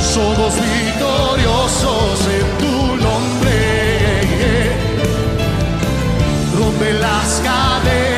Somos 0.00 0.54
victoriosos 0.54 2.20
en 2.38 2.46
tu 2.58 2.96
nombre. 3.04 3.58
Rompe 6.56 6.88
las 6.94 7.42
cadenas. 7.44 8.13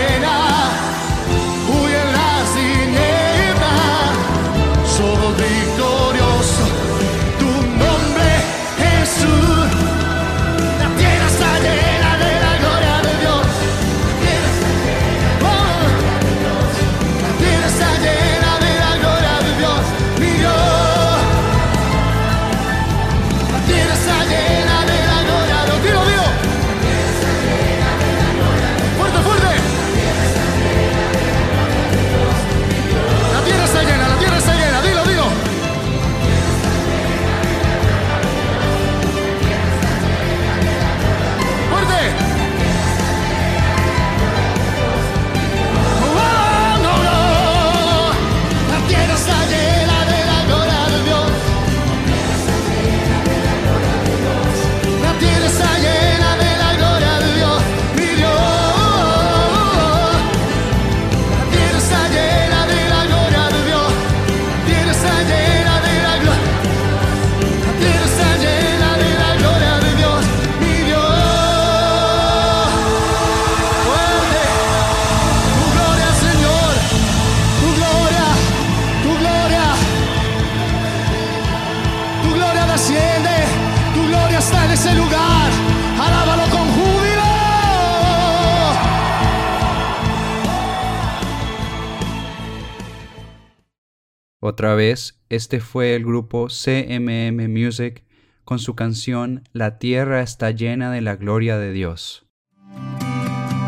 Otra 94.57 94.75
vez, 94.75 95.21
este 95.29 95.61
fue 95.61 95.95
el 95.95 96.07
grupo 96.07 96.49
CMM 96.49 97.47
Music 97.47 98.05
con 98.43 98.59
su 98.59 98.75
canción 98.75 99.47
La 99.53 99.79
tierra 99.79 100.23
está 100.23 100.51
llena 100.51 100.91
de 100.91 101.03
la 101.03 101.17
gloria 101.17 101.59
de 101.59 101.73
Dios. 101.73 102.25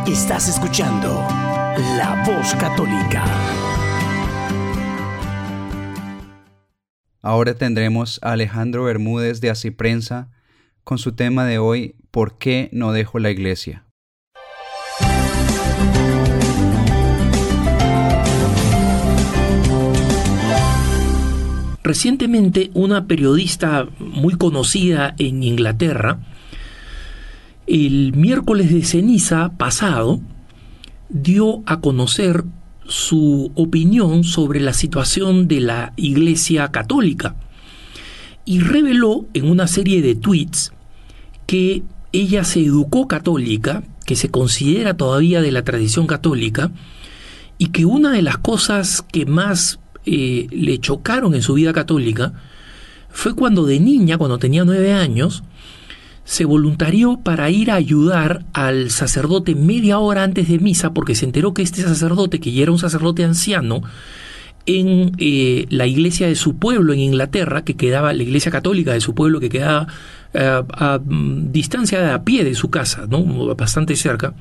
Estás 0.07 0.49
escuchando 0.49 1.09
La 1.99 2.25
Voz 2.27 2.55
Católica. 2.55 3.23
Ahora 7.21 7.53
tendremos 7.53 8.19
a 8.23 8.33
Alejandro 8.33 8.85
Bermúdez 8.85 9.43
de 9.43 9.73
Prensa 9.73 10.31
con 10.85 10.97
su 10.97 11.15
tema 11.15 11.45
de 11.45 11.59
hoy 11.59 11.97
¿Por 12.11 12.39
qué 12.39 12.71
no 12.73 12.93
dejo 12.93 13.19
la 13.19 13.29
iglesia? 13.29 13.88
Recientemente 21.89 22.71
una 22.75 23.07
periodista 23.07 23.89
muy 23.99 24.35
conocida 24.35 25.15
en 25.17 25.43
Inglaterra, 25.43 26.19
el 27.67 28.13
miércoles 28.13 28.71
de 28.71 28.85
ceniza 28.85 29.53
pasado, 29.57 30.21
dio 31.09 31.63
a 31.65 31.81
conocer 31.81 32.45
su 32.87 33.53
opinión 33.55 34.23
sobre 34.23 34.61
la 34.61 34.75
situación 34.75 35.49
de 35.49 35.61
la 35.63 35.95
Iglesia 35.97 36.69
Católica 36.73 37.37
y 38.45 38.61
reveló 38.61 39.25
en 39.33 39.49
una 39.49 39.67
serie 39.67 40.03
de 40.03 40.15
tweets 40.15 40.75
que 41.47 41.85
ella 42.13 42.45
se 42.45 42.61
educó 42.61 43.09
católica, 43.09 43.83
que 44.05 44.15
se 44.15 44.29
considera 44.29 44.95
todavía 44.95 45.41
de 45.41 45.53
la 45.53 45.65
tradición 45.65 46.07
católica, 46.07 46.71
y 47.57 47.69
que 47.69 47.87
una 47.87 48.13
de 48.13 48.21
las 48.21 48.37
cosas 48.37 49.01
que 49.11 49.25
más 49.25 49.81
le 50.09 50.79
chocaron 50.79 51.35
en 51.35 51.43
su 51.43 51.55
vida 51.55 51.73
católica 51.73 52.33
fue 53.11 53.35
cuando 53.35 53.67
de 53.67 53.81
niña, 53.81 54.19
cuando 54.19 54.39
tenía 54.39 54.65
nueve 54.65 54.93
años, 54.93 55.43
se 56.25 56.45
voluntarió 56.45 57.21
para 57.23 57.49
ir 57.51 57.71
a 57.71 57.77
ayudar 57.77 58.45
al 58.53 58.91
sacerdote 58.91 59.55
media 59.55 59.99
hora 59.99 60.25
antes 60.25 60.49
de 60.49 60.59
misa 60.59 60.93
porque 60.93 61.15
se 61.15 61.25
enteró 61.25 61.55
que 61.55 61.63
este 61.63 61.83
sacerdote, 61.83 62.39
que 62.39 62.53
ya 62.53 62.63
era 62.63 62.73
un 62.73 62.79
sacerdote 62.79 63.25
anciano, 63.25 63.83
en 64.67 65.13
eh, 65.17 65.65
la 65.71 65.87
iglesia 65.87 66.27
de 66.27 66.35
su 66.35 66.59
pueblo 66.59 66.93
en 66.93 67.01
Inglaterra, 67.01 67.65
que 67.65 67.77
quedaba, 67.77 68.13
la 68.13 68.23
iglesia 68.23 68.53
católica 68.53 68.93
de 68.93 69.01
su 69.01 69.15
pueblo, 69.15 69.41
que 69.41 69.49
quedaba 69.49 69.87
eh, 70.35 70.63
a 70.69 71.01
mm, 71.03 71.51
distancia 71.51 72.15
a 72.15 72.23
pie 72.23 72.45
de 72.45 72.55
su 72.55 72.69
casa, 72.69 73.07
¿no? 73.09 73.25
bastante 73.57 73.97
cerca, 73.97 74.35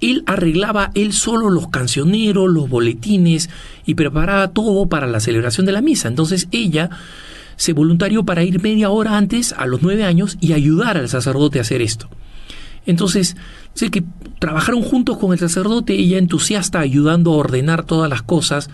él 0.00 0.22
arreglaba 0.26 0.90
él 0.94 1.12
solo 1.12 1.50
los 1.50 1.68
cancioneros, 1.68 2.50
los 2.50 2.68
boletines 2.68 3.50
y 3.86 3.94
preparaba 3.94 4.48
todo 4.48 4.86
para 4.86 5.06
la 5.06 5.20
celebración 5.20 5.66
de 5.66 5.72
la 5.72 5.82
misa. 5.82 6.08
Entonces 6.08 6.48
ella 6.50 6.90
se 7.56 7.72
voluntarió 7.72 8.24
para 8.24 8.42
ir 8.42 8.62
media 8.62 8.90
hora 8.90 9.16
antes, 9.16 9.52
a 9.52 9.66
los 9.66 9.82
nueve 9.82 10.04
años, 10.04 10.38
y 10.40 10.54
ayudar 10.54 10.96
al 10.96 11.08
sacerdote 11.08 11.58
a 11.58 11.62
hacer 11.62 11.82
esto. 11.82 12.08
Entonces, 12.86 13.36
sé 13.74 13.90
que 13.90 14.02
trabajaron 14.38 14.82
juntos 14.82 15.18
con 15.18 15.32
el 15.32 15.38
sacerdote, 15.38 15.92
ella 15.92 16.16
entusiasta 16.16 16.80
ayudando 16.80 17.32
a 17.32 17.36
ordenar 17.36 17.84
todas 17.84 18.08
las 18.08 18.22
cosas 18.22 18.70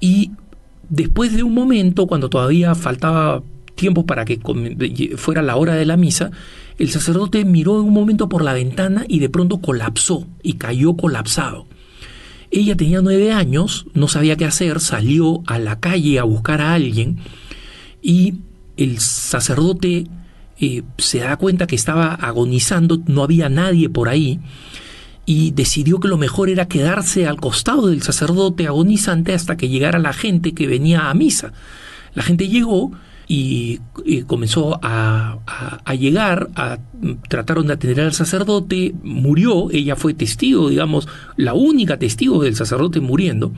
y 0.00 0.30
después 0.88 1.34
de 1.34 1.42
un 1.42 1.54
momento, 1.54 2.06
cuando 2.06 2.30
todavía 2.30 2.74
faltaba 2.74 3.42
tiempo 3.74 4.06
para 4.06 4.24
que 4.24 4.40
fuera 5.16 5.42
la 5.42 5.56
hora 5.56 5.74
de 5.74 5.84
la 5.84 5.96
misa, 5.96 6.30
el 6.78 6.90
sacerdote 6.90 7.44
miró 7.44 7.80
en 7.80 7.86
un 7.86 7.94
momento 7.94 8.28
por 8.28 8.42
la 8.42 8.52
ventana 8.52 9.04
y 9.08 9.18
de 9.18 9.28
pronto 9.28 9.58
colapsó 9.58 10.26
y 10.42 10.54
cayó 10.54 10.94
colapsado. 10.94 11.66
Ella 12.50 12.76
tenía 12.76 13.00
nueve 13.00 13.32
años, 13.32 13.86
no 13.94 14.08
sabía 14.08 14.36
qué 14.36 14.44
hacer, 14.44 14.80
salió 14.80 15.42
a 15.46 15.58
la 15.58 15.80
calle 15.80 16.18
a 16.18 16.24
buscar 16.24 16.60
a 16.60 16.74
alguien 16.74 17.18
y 18.02 18.34
el 18.76 18.98
sacerdote 18.98 20.06
eh, 20.60 20.82
se 20.98 21.18
da 21.18 21.36
cuenta 21.36 21.66
que 21.66 21.76
estaba 21.76 22.14
agonizando, 22.14 23.02
no 23.06 23.22
había 23.22 23.48
nadie 23.48 23.88
por 23.88 24.08
ahí 24.08 24.40
y 25.26 25.50
decidió 25.50 25.98
que 25.98 26.08
lo 26.08 26.18
mejor 26.18 26.48
era 26.48 26.68
quedarse 26.68 27.26
al 27.26 27.40
costado 27.40 27.88
del 27.88 28.02
sacerdote 28.02 28.66
agonizante 28.66 29.34
hasta 29.34 29.56
que 29.56 29.68
llegara 29.68 29.98
la 29.98 30.12
gente 30.12 30.52
que 30.52 30.68
venía 30.68 31.10
a 31.10 31.14
misa. 31.14 31.52
La 32.14 32.22
gente 32.22 32.48
llegó 32.48 32.92
y, 33.28 33.80
comenzó 34.26 34.78
a, 34.82 35.38
llegar, 35.98 36.48
a, 36.54 36.78
trataron 37.28 37.66
de 37.66 37.72
atender 37.72 38.00
al 38.00 38.12
sacerdote, 38.12 38.94
murió, 39.02 39.70
ella 39.70 39.96
fue 39.96 40.14
testigo, 40.14 40.68
digamos, 40.68 41.08
la 41.36 41.54
única 41.54 41.98
testigo 41.98 42.42
del 42.42 42.54
sacerdote 42.54 43.00
muriendo. 43.00 43.52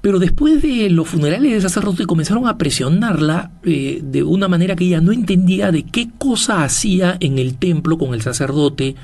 Pero 0.00 0.18
después 0.18 0.62
de 0.62 0.88
los 0.88 1.08
funerales 1.08 1.52
del 1.52 1.62
sacerdote 1.62 2.06
comenzaron 2.06 2.48
a 2.48 2.56
presionarla 2.56 3.52
eh, 3.64 4.00
de 4.02 4.22
una 4.22 4.48
manera 4.48 4.74
que 4.74 4.84
ella 4.84 5.00
no 5.02 5.12
entendía 5.12 5.70
de 5.70 5.82
qué 5.82 6.08
cosa 6.16 6.64
hacía 6.64 7.18
en 7.20 7.38
el 7.38 7.56
templo 7.56 7.98
con 7.98 8.14
el 8.14 8.22
sacerdote, 8.22 8.96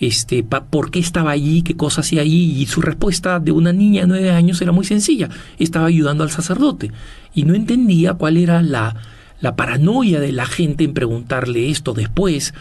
este, 0.00 0.42
por 0.42 0.90
qué 0.90 0.98
estaba 0.98 1.30
allí, 1.30 1.62
qué 1.62 1.76
cosa 1.76 2.02
hacía 2.02 2.22
allí, 2.22 2.60
y 2.60 2.66
su 2.66 2.80
respuesta 2.80 3.40
de 3.40 3.52
una 3.52 3.72
niña 3.72 4.02
de 4.02 4.08
nueve 4.08 4.30
años 4.30 4.60
era 4.60 4.72
muy 4.72 4.84
sencilla, 4.84 5.28
estaba 5.58 5.86
ayudando 5.86 6.24
al 6.24 6.30
sacerdote, 6.30 6.92
y 7.34 7.44
no 7.44 7.54
entendía 7.54 8.14
cuál 8.14 8.36
era 8.36 8.62
la, 8.62 8.96
la 9.40 9.56
paranoia 9.56 10.20
de 10.20 10.32
la 10.32 10.46
gente 10.46 10.84
en 10.84 10.94
preguntarle 10.94 11.70
esto. 11.70 11.92
Después, 11.94 12.54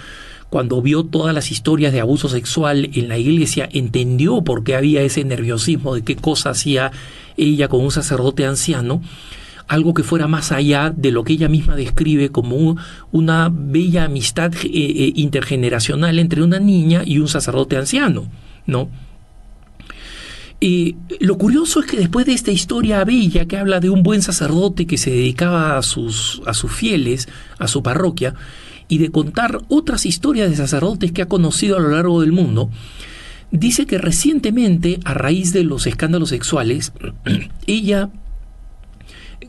cuando 0.50 0.82
vio 0.82 1.04
todas 1.04 1.34
las 1.34 1.52
historias 1.52 1.92
de 1.92 2.02
abuso 2.02 2.30
sexual 2.30 2.90
en 2.94 3.10
la 3.10 3.18
iglesia, 3.18 3.68
entendió 3.72 4.44
por 4.44 4.64
qué 4.64 4.76
había 4.76 5.02
ese 5.02 5.24
nerviosismo 5.24 5.96
de 5.96 6.04
qué 6.04 6.16
cosa 6.16 6.52
hacía 6.52 6.92
ella 7.36 7.68
con 7.68 7.82
un 7.84 7.92
sacerdote 7.92 8.46
anciano, 8.46 9.02
algo 9.68 9.94
que 9.94 10.04
fuera 10.04 10.28
más 10.28 10.52
allá 10.52 10.94
de 10.96 11.12
lo 11.12 11.24
que 11.24 11.34
ella 11.34 11.50
misma 11.50 11.76
describe 11.76 12.30
como 12.30 12.78
una 13.12 13.50
bella 13.52 14.06
amistad 14.06 14.54
eh, 14.64 14.68
eh, 14.68 15.14
intergeneracional 15.16 16.20
entre 16.20 16.44
una 16.44 16.60
niña 16.60 17.02
y 17.06 17.20
un 17.20 17.28
sacerdote 17.28 17.78
anciano, 17.78 18.30
¿no? 18.68 18.90
Y 20.60 20.96
lo 21.20 21.38
curioso 21.38 21.82
es 21.82 21.86
que 21.86 21.98
después 21.98 22.26
de 22.26 22.34
esta 22.34 22.52
historia 22.52 23.04
bella 23.04 23.46
que 23.46 23.58
habla 23.58 23.80
de 23.80 23.90
un 23.90 24.04
buen 24.04 24.22
sacerdote 24.22 24.88
que 24.88 24.98
se 24.98 25.12
dedicaba 25.12 25.78
a 25.78 25.82
sus, 25.82 26.42
a 26.46 26.54
sus 26.54 26.72
fieles, 26.72 27.28
a 27.60 27.68
su 27.68 27.84
parroquia, 27.84 28.34
y 28.88 29.00
de 29.00 29.12
contar 29.12 29.60
otras 29.68 30.06
historias 30.06 30.50
de 30.50 30.56
sacerdotes 30.56 31.12
que 31.12 31.24
ha 31.24 31.28
conocido 31.28 31.76
a 31.76 31.80
lo 31.80 31.90
largo 31.90 32.22
del 32.22 32.32
mundo, 32.32 32.70
dice 33.52 33.86
que 33.86 33.98
recientemente, 33.98 35.00
a 35.04 35.14
raíz 35.14 35.54
de 35.54 35.64
los 35.64 35.88
escándalos 35.88 36.30
sexuales, 36.30 36.94
ella 37.68 38.10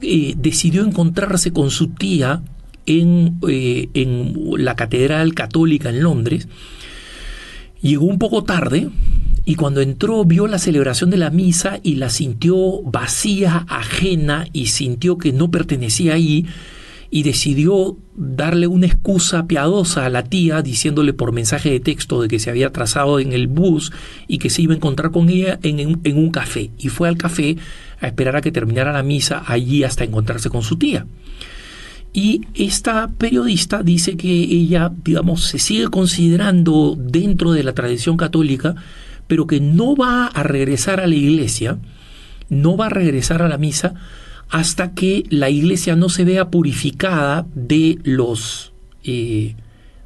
eh, 0.00 0.34
decidió 0.36 0.84
encontrarse 0.84 1.52
con 1.52 1.70
su 1.70 1.88
tía 1.88 2.42
en, 2.86 3.38
eh, 3.48 3.88
en 3.94 4.34
la 4.58 4.76
Catedral 4.76 5.34
Católica 5.34 5.90
en 5.90 6.02
Londres. 6.02 6.48
Llegó 7.80 8.06
un 8.06 8.18
poco 8.18 8.44
tarde, 8.44 8.88
y 9.48 9.54
cuando 9.54 9.80
entró 9.80 10.24
vio 10.24 10.48
la 10.48 10.58
celebración 10.58 11.08
de 11.08 11.18
la 11.18 11.30
misa 11.30 11.78
y 11.84 11.94
la 11.94 12.10
sintió 12.10 12.82
vacía, 12.82 13.64
ajena 13.68 14.48
y 14.52 14.66
sintió 14.66 15.18
que 15.18 15.32
no 15.32 15.52
pertenecía 15.52 16.14
ahí 16.14 16.46
y 17.16 17.22
decidió 17.22 17.96
darle 18.14 18.66
una 18.66 18.84
excusa 18.84 19.46
piadosa 19.46 20.04
a 20.04 20.10
la 20.10 20.24
tía 20.24 20.60
diciéndole 20.60 21.14
por 21.14 21.32
mensaje 21.32 21.70
de 21.70 21.80
texto 21.80 22.20
de 22.20 22.28
que 22.28 22.38
se 22.38 22.50
había 22.50 22.66
atrasado 22.66 23.20
en 23.20 23.32
el 23.32 23.46
bus 23.46 23.90
y 24.28 24.36
que 24.36 24.50
se 24.50 24.60
iba 24.60 24.74
a 24.74 24.76
encontrar 24.76 25.12
con 25.12 25.30
ella 25.30 25.58
en, 25.62 25.98
en 26.04 26.18
un 26.18 26.30
café 26.30 26.72
y 26.76 26.90
fue 26.90 27.08
al 27.08 27.16
café 27.16 27.56
a 28.02 28.08
esperar 28.08 28.36
a 28.36 28.42
que 28.42 28.52
terminara 28.52 28.92
la 28.92 29.02
misa 29.02 29.42
allí 29.46 29.82
hasta 29.82 30.04
encontrarse 30.04 30.50
con 30.50 30.62
su 30.62 30.76
tía. 30.76 31.06
Y 32.12 32.42
esta 32.52 33.08
periodista 33.08 33.82
dice 33.82 34.18
que 34.18 34.30
ella, 34.30 34.92
digamos, 35.02 35.44
se 35.44 35.58
sigue 35.58 35.88
considerando 35.88 36.98
dentro 36.98 37.52
de 37.52 37.64
la 37.64 37.72
tradición 37.72 38.18
católica, 38.18 38.74
pero 39.26 39.46
que 39.46 39.58
no 39.58 39.96
va 39.96 40.26
a 40.26 40.42
regresar 40.42 41.00
a 41.00 41.06
la 41.06 41.14
iglesia, 41.14 41.78
no 42.50 42.76
va 42.76 42.86
a 42.86 42.90
regresar 42.90 43.40
a 43.40 43.48
la 43.48 43.56
misa 43.56 43.94
hasta 44.48 44.94
que 44.94 45.24
la 45.28 45.50
iglesia 45.50 45.96
no 45.96 46.08
se 46.08 46.24
vea 46.24 46.50
purificada 46.50 47.46
de 47.54 47.98
los 48.04 48.72
eh, 49.04 49.54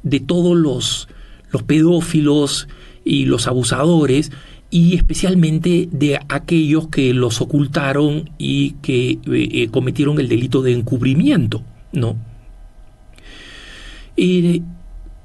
de 0.03 0.19
todos 0.19 0.57
los, 0.57 1.07
los 1.51 1.63
pedófilos 1.63 2.67
y 3.05 3.25
los 3.25 3.47
abusadores 3.47 4.31
y 4.71 4.95
especialmente 4.95 5.89
de 5.91 6.19
aquellos 6.29 6.87
que 6.87 7.13
los 7.13 7.41
ocultaron 7.41 8.29
y 8.37 8.71
que 8.81 9.11
eh, 9.11 9.19
eh, 9.25 9.67
cometieron 9.69 10.19
el 10.19 10.27
delito 10.27 10.61
de 10.61 10.73
encubrimiento, 10.73 11.63
¿no? 11.91 12.15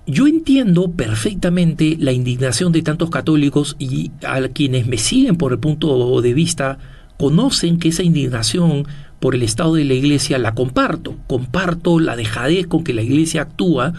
Yo 0.08 0.26
entiendo 0.28 0.92
perfectamente 0.92 1.96
la 1.98 2.12
indignación 2.12 2.70
de 2.70 2.82
tantos 2.82 3.10
católicos 3.10 3.76
y 3.78 4.12
a 4.24 4.40
quienes 4.48 4.86
me 4.86 4.98
siguen 4.98 5.36
por 5.36 5.52
el 5.52 5.58
punto 5.58 6.22
de 6.22 6.32
vista 6.32 6.78
conocen 7.18 7.78
que 7.78 7.88
esa 7.88 8.02
indignación 8.02 8.86
por 9.26 9.34
el 9.34 9.42
estado 9.42 9.74
de 9.74 9.84
la 9.84 9.94
iglesia 9.94 10.38
la 10.38 10.54
comparto, 10.54 11.16
comparto 11.26 11.98
la 11.98 12.14
dejadez 12.14 12.68
con 12.68 12.84
que 12.84 12.94
la 12.94 13.02
iglesia 13.02 13.42
actúa 13.42 13.92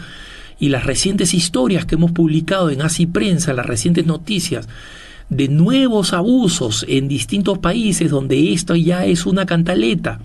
y 0.58 0.70
las 0.70 0.86
recientes 0.86 1.34
historias 1.34 1.84
que 1.84 1.96
hemos 1.96 2.12
publicado 2.12 2.70
en 2.70 2.80
Así 2.80 3.04
Prensa, 3.04 3.52
las 3.52 3.66
recientes 3.66 4.06
noticias 4.06 4.70
de 5.28 5.48
nuevos 5.48 6.14
abusos 6.14 6.86
en 6.88 7.08
distintos 7.08 7.58
países 7.58 8.10
donde 8.10 8.54
esto 8.54 8.74
ya 8.74 9.04
es 9.04 9.26
una 9.26 9.44
cantaleta. 9.44 10.18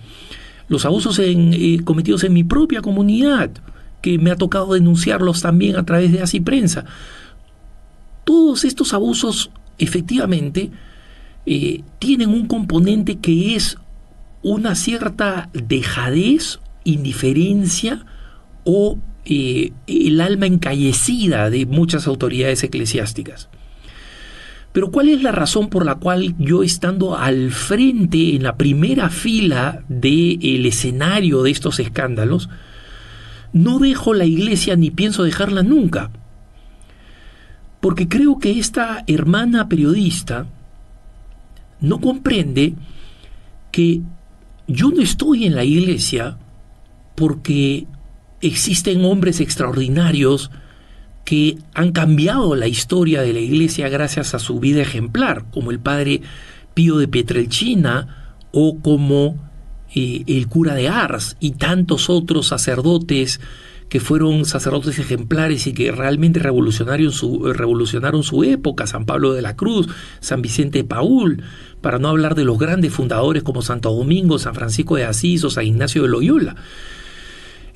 Los 0.68 0.86
abusos 0.86 1.20
eh, 1.22 1.80
cometidos 1.84 2.24
en 2.24 2.32
mi 2.32 2.42
propia 2.42 2.80
comunidad, 2.80 3.50
que 4.00 4.16
me 4.16 4.30
ha 4.30 4.36
tocado 4.36 4.72
denunciarlos 4.72 5.42
también 5.42 5.76
a 5.76 5.84
través 5.84 6.12
de 6.12 6.22
Así 6.22 6.40
Prensa. 6.40 6.86
Todos 8.24 8.64
estos 8.64 8.94
abusos 8.94 9.50
efectivamente 9.76 10.70
eh, 11.44 11.82
tienen 11.98 12.30
un 12.30 12.46
componente 12.46 13.16
que 13.16 13.54
es 13.54 13.76
una 14.44 14.74
cierta 14.74 15.48
dejadez, 15.54 16.60
indiferencia 16.84 18.04
o 18.62 18.98
eh, 19.24 19.72
el 19.86 20.20
alma 20.20 20.46
encallecida 20.46 21.48
de 21.48 21.64
muchas 21.64 22.06
autoridades 22.06 22.62
eclesiásticas. 22.62 23.48
Pero 24.72 24.90
¿cuál 24.90 25.08
es 25.08 25.22
la 25.22 25.32
razón 25.32 25.70
por 25.70 25.86
la 25.86 25.94
cual 25.94 26.34
yo 26.38 26.62
estando 26.62 27.16
al 27.16 27.52
frente, 27.52 28.36
en 28.36 28.42
la 28.42 28.56
primera 28.56 29.08
fila 29.08 29.82
del 29.88 30.66
escenario 30.66 31.42
de 31.42 31.50
estos 31.50 31.80
escándalos, 31.80 32.50
no 33.54 33.78
dejo 33.78 34.12
la 34.12 34.26
iglesia 34.26 34.76
ni 34.76 34.90
pienso 34.90 35.22
dejarla 35.22 35.62
nunca? 35.62 36.10
Porque 37.80 38.08
creo 38.08 38.38
que 38.38 38.58
esta 38.58 39.04
hermana 39.06 39.68
periodista 39.68 40.46
no 41.80 42.00
comprende 42.00 42.74
que 43.70 44.02
yo 44.66 44.90
no 44.90 45.02
estoy 45.02 45.46
en 45.46 45.54
la 45.54 45.64
iglesia 45.64 46.38
porque 47.14 47.86
existen 48.40 49.04
hombres 49.04 49.40
extraordinarios 49.40 50.50
que 51.24 51.56
han 51.74 51.92
cambiado 51.92 52.54
la 52.54 52.66
historia 52.66 53.22
de 53.22 53.32
la 53.32 53.40
iglesia 53.40 53.88
gracias 53.88 54.34
a 54.34 54.38
su 54.38 54.60
vida 54.60 54.82
ejemplar, 54.82 55.46
como 55.50 55.70
el 55.70 55.80
padre 55.80 56.20
Pío 56.74 56.98
de 56.98 57.08
Pietrelcina 57.08 58.36
o 58.52 58.78
como 58.80 59.36
eh, 59.94 60.24
el 60.26 60.48
cura 60.48 60.74
de 60.74 60.88
Ars 60.88 61.36
y 61.40 61.52
tantos 61.52 62.10
otros 62.10 62.48
sacerdotes 62.48 63.40
que 63.88 64.00
fueron 64.00 64.44
sacerdotes 64.44 64.98
ejemplares 64.98 65.66
y 65.66 65.72
que 65.72 65.92
realmente 65.92 66.40
revolucionaron 66.40 67.12
su, 67.12 67.52
revolucionaron 67.52 68.22
su 68.22 68.42
época, 68.42 68.86
San 68.86 69.06
Pablo 69.06 69.32
de 69.34 69.42
la 69.42 69.56
Cruz, 69.56 69.88
San 70.20 70.42
Vicente 70.42 70.78
de 70.78 70.84
Paul, 70.84 71.42
para 71.84 71.98
no 71.98 72.08
hablar 72.08 72.34
de 72.34 72.44
los 72.44 72.58
grandes 72.58 72.94
fundadores 72.94 73.42
como 73.42 73.60
Santo 73.60 73.92
Domingo, 73.92 74.38
San 74.38 74.54
Francisco 74.54 74.96
de 74.96 75.04
Asís 75.04 75.44
o 75.44 75.50
San 75.50 75.66
Ignacio 75.66 76.00
de 76.02 76.08
Loyola 76.08 76.56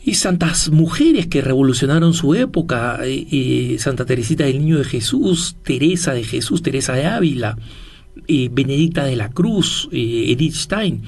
y 0.02 0.14
santas 0.14 0.70
mujeres 0.70 1.26
que 1.26 1.42
revolucionaron 1.42 2.14
su 2.14 2.34
época, 2.34 3.00
eh, 3.04 3.26
eh, 3.30 3.76
Santa 3.78 4.06
Teresita 4.06 4.44
del 4.44 4.60
Niño 4.60 4.78
de 4.78 4.84
Jesús, 4.84 5.56
Teresa 5.62 6.14
de 6.14 6.24
Jesús, 6.24 6.62
Teresa 6.62 6.94
de 6.94 7.04
Ávila, 7.04 7.58
eh, 8.26 8.48
Benedicta 8.50 9.04
de 9.04 9.16
la 9.16 9.28
Cruz, 9.28 9.90
Edith 9.92 10.54
Stein. 10.54 11.02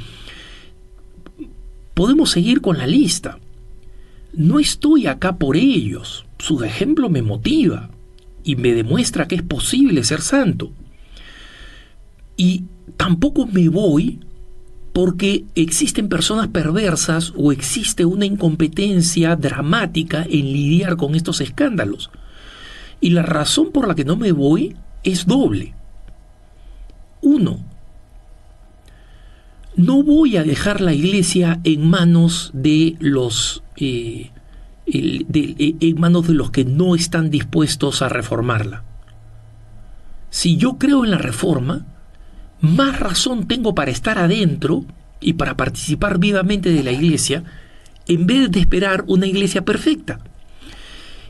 Podemos 1.95 2.31
seguir 2.31 2.61
con 2.61 2.77
la 2.77 2.87
lista. 2.87 3.39
No 4.35 4.61
estoy 4.61 5.07
acá 5.07 5.37
por 5.37 5.57
ellos, 5.57 6.27
su 6.39 6.63
ejemplo 6.63 7.09
me 7.09 7.23
motiva. 7.23 7.89
y 8.43 8.57
me 8.57 8.73
demuestra 8.73 9.29
que 9.29 9.35
es 9.35 9.43
posible 9.43 10.03
ser 10.03 10.23
santo. 10.23 10.73
Y 12.39 12.65
tampoco 12.97 13.47
me 13.47 13.69
voy 13.69 14.21
porque 14.93 15.45
existen 15.55 16.09
personas 16.09 16.49
perversas 16.49 17.33
o 17.37 17.53
existe 17.53 18.05
una 18.05 18.27
incompetencia 18.27 19.37
dramática 19.37 20.23
en 20.29 20.53
lidiar 20.53 20.97
con 20.97 21.15
estos 21.15 21.41
escándalos. 21.41 22.11
Y 23.01 23.11
la 23.11 23.23
razón 23.23 23.71
por 23.73 23.89
la 23.89 23.95
que 23.95 24.05
no 24.05 24.17
me 24.17 24.33
voy 24.33 24.77
es 25.05 25.27
doble. 25.27 25.75
Uno, 27.23 27.61
no 29.77 30.03
voy 30.03 30.37
a 30.37 30.43
dejar 30.43 30.81
la 30.81 30.93
iglesia 30.93 31.61
en 31.65 31.89
manos 31.89 32.51
de 32.53 32.97
los 32.99 33.63
eh, 33.77 34.31
eh, 34.87 35.77
en 35.81 36.01
manos 36.01 36.27
de 36.27 36.35
los 36.35 36.51
que 36.51 36.65
no 36.65 36.95
están 36.95 37.31
dispuestos 37.31 38.03
a 38.03 38.09
reformarla. 38.09 38.83
Si 40.31 40.57
yo 40.57 40.79
creo 40.79 41.05
en 41.05 41.11
la 41.11 41.19
reforma, 41.19 41.87
más 42.61 43.01
razón 43.01 43.49
tengo 43.49 43.75
para 43.75 43.91
estar 43.91 44.19
adentro 44.19 44.85
y 45.21 45.35
para 45.35 45.57
participar 45.57 46.19
vivamente 46.19 46.71
de 46.71 46.83
la 46.83 46.93
iglesia 46.93 47.45
en 48.07 48.27
vez 48.27 48.51
de 48.51 48.61
esperar 48.61 49.05
una 49.07 49.27
iglesia 49.27 49.65
perfecta. 49.65 50.19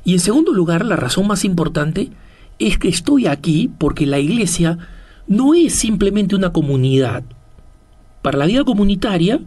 Y 0.05 0.15
en 0.15 0.21
segundo 0.21 0.53
lugar, 0.53 0.85
la 0.85 0.97
razón 0.97 1.27
más 1.27 1.45
importante 1.45 2.11
es 2.59 2.79
que 2.79 2.89
estoy 2.89 3.27
aquí 3.27 3.71
porque 3.79 4.07
la 4.07 4.19
iglesia 4.19 4.79
no 5.27 5.55
es 5.55 5.75
simplemente 5.75 6.35
una 6.35 6.53
comunidad. 6.53 7.23
Para 8.23 8.39
la 8.39 8.47
vida 8.47 8.65
comunitaria, 8.65 9.41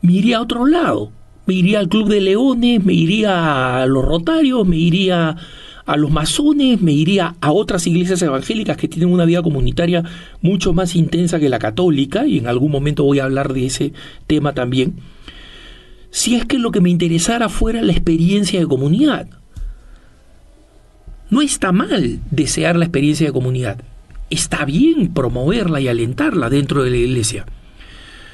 me 0.00 0.12
iría 0.12 0.38
a 0.38 0.42
otro 0.42 0.66
lado. 0.66 1.10
Me 1.46 1.54
iría 1.54 1.80
al 1.80 1.88
Club 1.88 2.08
de 2.08 2.20
Leones, 2.20 2.84
me 2.84 2.92
iría 2.92 3.82
a 3.82 3.86
los 3.86 4.04
Rotarios, 4.04 4.66
me 4.66 4.76
iría 4.76 5.36
a 5.84 5.96
los 5.96 6.10
masones, 6.10 6.80
me 6.80 6.92
iría 6.92 7.34
a 7.40 7.52
otras 7.52 7.86
iglesias 7.86 8.22
evangélicas 8.22 8.76
que 8.76 8.88
tienen 8.88 9.12
una 9.12 9.24
vida 9.24 9.42
comunitaria 9.42 10.04
mucho 10.40 10.72
más 10.72 10.94
intensa 10.94 11.40
que 11.40 11.48
la 11.48 11.58
católica, 11.58 12.26
y 12.26 12.38
en 12.38 12.46
algún 12.46 12.70
momento 12.70 13.04
voy 13.04 13.18
a 13.18 13.24
hablar 13.24 13.52
de 13.52 13.66
ese 13.66 13.92
tema 14.26 14.52
también, 14.52 14.94
si 16.10 16.34
es 16.36 16.44
que 16.44 16.58
lo 16.58 16.70
que 16.70 16.80
me 16.80 16.90
interesara 16.90 17.48
fuera 17.48 17.82
la 17.82 17.92
experiencia 17.92 18.60
de 18.60 18.66
comunidad. 18.66 19.28
No 21.30 21.40
está 21.40 21.72
mal 21.72 22.20
desear 22.30 22.76
la 22.76 22.84
experiencia 22.84 23.26
de 23.26 23.32
comunidad, 23.32 23.78
está 24.28 24.64
bien 24.64 25.14
promoverla 25.14 25.80
y 25.80 25.88
alentarla 25.88 26.50
dentro 26.50 26.84
de 26.84 26.90
la 26.90 26.96
iglesia. 26.96 27.46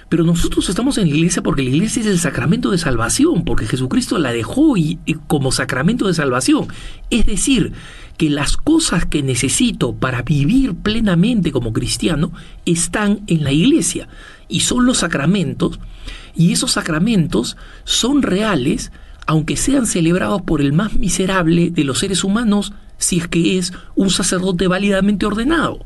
Pero 0.08 0.24
nosotros 0.24 0.68
estamos 0.68 0.96
en 0.96 1.10
la 1.10 1.16
iglesia 1.16 1.42
porque 1.42 1.62
la 1.62 1.68
iglesia 1.68 2.00
es 2.00 2.06
el 2.06 2.18
sacramento 2.18 2.70
de 2.70 2.78
salvación, 2.78 3.44
porque 3.44 3.66
Jesucristo 3.66 4.18
la 4.18 4.32
dejó 4.32 4.76
y, 4.76 4.98
como 5.26 5.52
sacramento 5.52 6.06
de 6.06 6.14
salvación. 6.14 6.68
Es 7.10 7.26
decir, 7.26 7.72
que 8.16 8.30
las 8.30 8.56
cosas 8.56 9.04
que 9.04 9.22
necesito 9.22 9.94
para 9.94 10.22
vivir 10.22 10.74
plenamente 10.74 11.52
como 11.52 11.72
cristiano 11.72 12.32
están 12.64 13.20
en 13.26 13.44
la 13.44 13.52
iglesia 13.52 14.08
y 14.48 14.60
son 14.60 14.86
los 14.86 14.98
sacramentos 14.98 15.78
y 16.34 16.52
esos 16.52 16.72
sacramentos 16.72 17.56
son 17.84 18.22
reales 18.22 18.92
aunque 19.26 19.56
sean 19.56 19.86
celebrados 19.86 20.40
por 20.42 20.62
el 20.62 20.72
más 20.72 20.94
miserable 20.94 21.70
de 21.70 21.84
los 21.84 21.98
seres 21.98 22.24
humanos 22.24 22.72
si 22.96 23.18
es 23.18 23.28
que 23.28 23.58
es 23.58 23.72
un 23.94 24.10
sacerdote 24.10 24.66
válidamente 24.66 25.26
ordenado. 25.26 25.84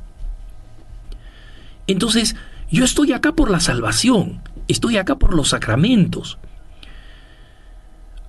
Entonces, 1.86 2.36
yo 2.72 2.84
estoy 2.84 3.12
acá 3.12 3.32
por 3.32 3.50
la 3.50 3.60
salvación, 3.60 4.40
estoy 4.66 4.96
acá 4.96 5.16
por 5.16 5.34
los 5.34 5.50
sacramentos. 5.50 6.38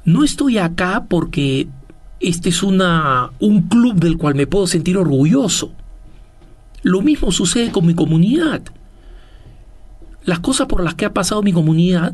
No 0.03 0.25
estoy 0.25 0.57
acá 0.57 1.05
porque 1.07 1.69
este 2.19 2.49
es 2.49 2.61
una, 2.61 3.31
un 3.39 3.69
club 3.69 3.95
del 3.95 4.17
cual 4.17 4.35
me 4.35 4.45
puedo 4.45 4.67
sentir 4.67 4.97
orgulloso. 4.97 5.71
Lo 6.81 7.01
mismo 7.01 7.31
sucede 7.31 7.71
con 7.71 7.85
mi 7.85 7.95
comunidad. 7.95 8.61
Las 10.25 10.39
cosas 10.39 10.67
por 10.67 10.83
las 10.83 10.95
que 10.95 11.05
ha 11.05 11.13
pasado 11.13 11.41
mi 11.41 11.53
comunidad 11.53 12.13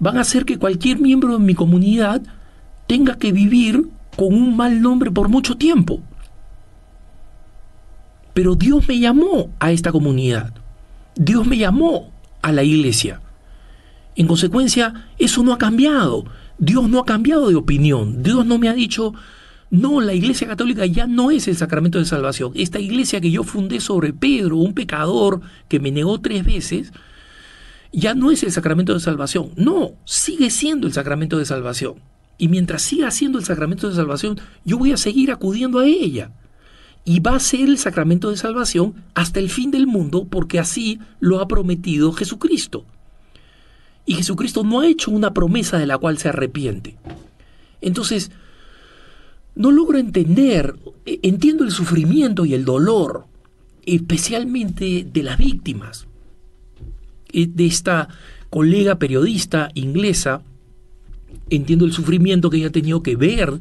van 0.00 0.18
a 0.18 0.22
hacer 0.22 0.44
que 0.44 0.58
cualquier 0.58 0.98
miembro 0.98 1.38
de 1.38 1.44
mi 1.44 1.54
comunidad 1.54 2.20
tenga 2.88 3.16
que 3.16 3.30
vivir 3.30 3.88
con 4.16 4.34
un 4.34 4.56
mal 4.56 4.82
nombre 4.82 5.12
por 5.12 5.28
mucho 5.28 5.56
tiempo. 5.56 6.00
Pero 8.34 8.56
Dios 8.56 8.88
me 8.88 8.98
llamó 8.98 9.50
a 9.60 9.70
esta 9.70 9.92
comunidad. 9.92 10.52
Dios 11.18 11.44
me 11.48 11.58
llamó 11.58 12.12
a 12.42 12.52
la 12.52 12.62
iglesia. 12.62 13.20
En 14.14 14.28
consecuencia, 14.28 15.08
eso 15.18 15.42
no 15.42 15.52
ha 15.52 15.58
cambiado. 15.58 16.24
Dios 16.58 16.88
no 16.88 17.00
ha 17.00 17.04
cambiado 17.04 17.48
de 17.48 17.56
opinión. 17.56 18.22
Dios 18.22 18.46
no 18.46 18.56
me 18.56 18.68
ha 18.68 18.72
dicho, 18.72 19.14
no, 19.68 20.00
la 20.00 20.14
iglesia 20.14 20.46
católica 20.46 20.86
ya 20.86 21.08
no 21.08 21.32
es 21.32 21.48
el 21.48 21.56
sacramento 21.56 21.98
de 21.98 22.04
salvación. 22.04 22.52
Esta 22.54 22.78
iglesia 22.78 23.20
que 23.20 23.32
yo 23.32 23.42
fundé 23.42 23.80
sobre 23.80 24.12
Pedro, 24.12 24.58
un 24.58 24.74
pecador 24.74 25.40
que 25.66 25.80
me 25.80 25.90
negó 25.90 26.20
tres 26.20 26.44
veces, 26.44 26.92
ya 27.92 28.14
no 28.14 28.30
es 28.30 28.44
el 28.44 28.52
sacramento 28.52 28.94
de 28.94 29.00
salvación. 29.00 29.50
No, 29.56 29.94
sigue 30.04 30.50
siendo 30.50 30.86
el 30.86 30.92
sacramento 30.92 31.36
de 31.36 31.46
salvación. 31.46 31.94
Y 32.38 32.46
mientras 32.46 32.82
siga 32.82 33.10
siendo 33.10 33.40
el 33.40 33.44
sacramento 33.44 33.88
de 33.88 33.96
salvación, 33.96 34.38
yo 34.64 34.78
voy 34.78 34.92
a 34.92 34.96
seguir 34.96 35.32
acudiendo 35.32 35.80
a 35.80 35.86
ella 35.86 36.30
y 37.08 37.20
va 37.20 37.36
a 37.36 37.40
ser 37.40 37.70
el 37.70 37.78
sacramento 37.78 38.28
de 38.28 38.36
salvación 38.36 38.92
hasta 39.14 39.40
el 39.40 39.48
fin 39.48 39.70
del 39.70 39.86
mundo 39.86 40.26
porque 40.28 40.58
así 40.58 40.98
lo 41.20 41.40
ha 41.40 41.48
prometido 41.48 42.12
Jesucristo. 42.12 42.84
Y 44.04 44.12
Jesucristo 44.12 44.62
no 44.62 44.80
ha 44.80 44.86
hecho 44.86 45.10
una 45.10 45.32
promesa 45.32 45.78
de 45.78 45.86
la 45.86 45.96
cual 45.96 46.18
se 46.18 46.28
arrepiente. 46.28 46.98
Entonces, 47.80 48.30
no 49.54 49.70
logro 49.70 49.96
entender, 49.96 50.74
e, 51.06 51.18
entiendo 51.22 51.64
el 51.64 51.70
sufrimiento 51.70 52.44
y 52.44 52.52
el 52.52 52.66
dolor, 52.66 53.24
especialmente 53.86 55.06
de 55.10 55.22
las 55.22 55.38
víctimas, 55.38 56.06
eh, 57.32 57.46
de 57.46 57.64
esta 57.64 58.08
colega 58.50 58.98
periodista 58.98 59.70
inglesa, 59.72 60.42
entiendo 61.48 61.86
el 61.86 61.94
sufrimiento 61.94 62.50
que 62.50 62.58
ella 62.58 62.66
ha 62.66 62.70
tenido 62.70 63.02
que 63.02 63.16
ver 63.16 63.60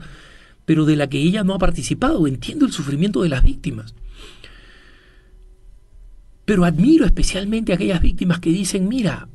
pero 0.68 0.84
de 0.84 0.97
la 0.97 1.07
que 1.07 1.18
ella 1.18 1.45
no 1.45 1.53
ha 1.53 1.59
participado. 1.59 2.28
Entiendo 2.28 2.65
el 2.65 2.74
sufrimiento 2.74 3.22
de 3.22 3.30
las 3.30 3.41
víctimas. 3.41 3.95
Pero 6.43 6.65
admiro 6.65 7.05
especialmente 7.05 7.72
a 7.72 7.76
aquellas 7.76 8.01
víctimas 8.01 8.41
que 8.41 8.49
dicen, 8.49 8.89
mira, 8.89 9.30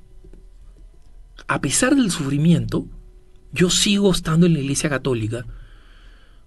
a 1.49 1.61
pesar 1.62 1.97
del 1.97 2.11
sufrimiento, 2.11 2.87
yo 3.51 3.70
sigo 3.70 4.11
estando 4.11 4.45
en 4.45 4.53
la 4.53 4.59
Iglesia 4.59 4.91
Católica 4.91 5.47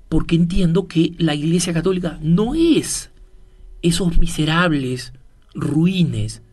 porque 0.07 0.35
entiendo 0.35 0.87
que 0.87 1.15
la 1.17 1.33
Iglesia 1.33 1.73
Católica 1.73 2.19
no 2.21 2.53
es 2.53 3.09
esos 3.81 4.19
miserables 4.19 5.13
ruines 5.55 6.43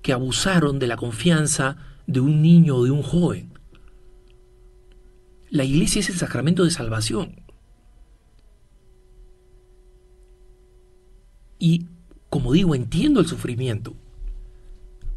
que 0.00 0.12
abusaron 0.12 0.78
de 0.78 0.86
la 0.86 0.96
confianza 0.96 1.76
de 2.06 2.20
un 2.20 2.40
niño 2.40 2.76
o 2.76 2.84
de 2.84 2.92
un 2.92 3.02
joven. 3.02 3.58
La 5.50 5.64
Iglesia 5.64 5.98
es 5.98 6.08
el 6.08 6.16
sacramento 6.16 6.62
de 6.62 6.70
salvación. 6.70 7.43
Y, 11.64 11.86
como 12.28 12.52
digo, 12.52 12.74
entiendo 12.74 13.20
el 13.20 13.26
sufrimiento, 13.26 13.94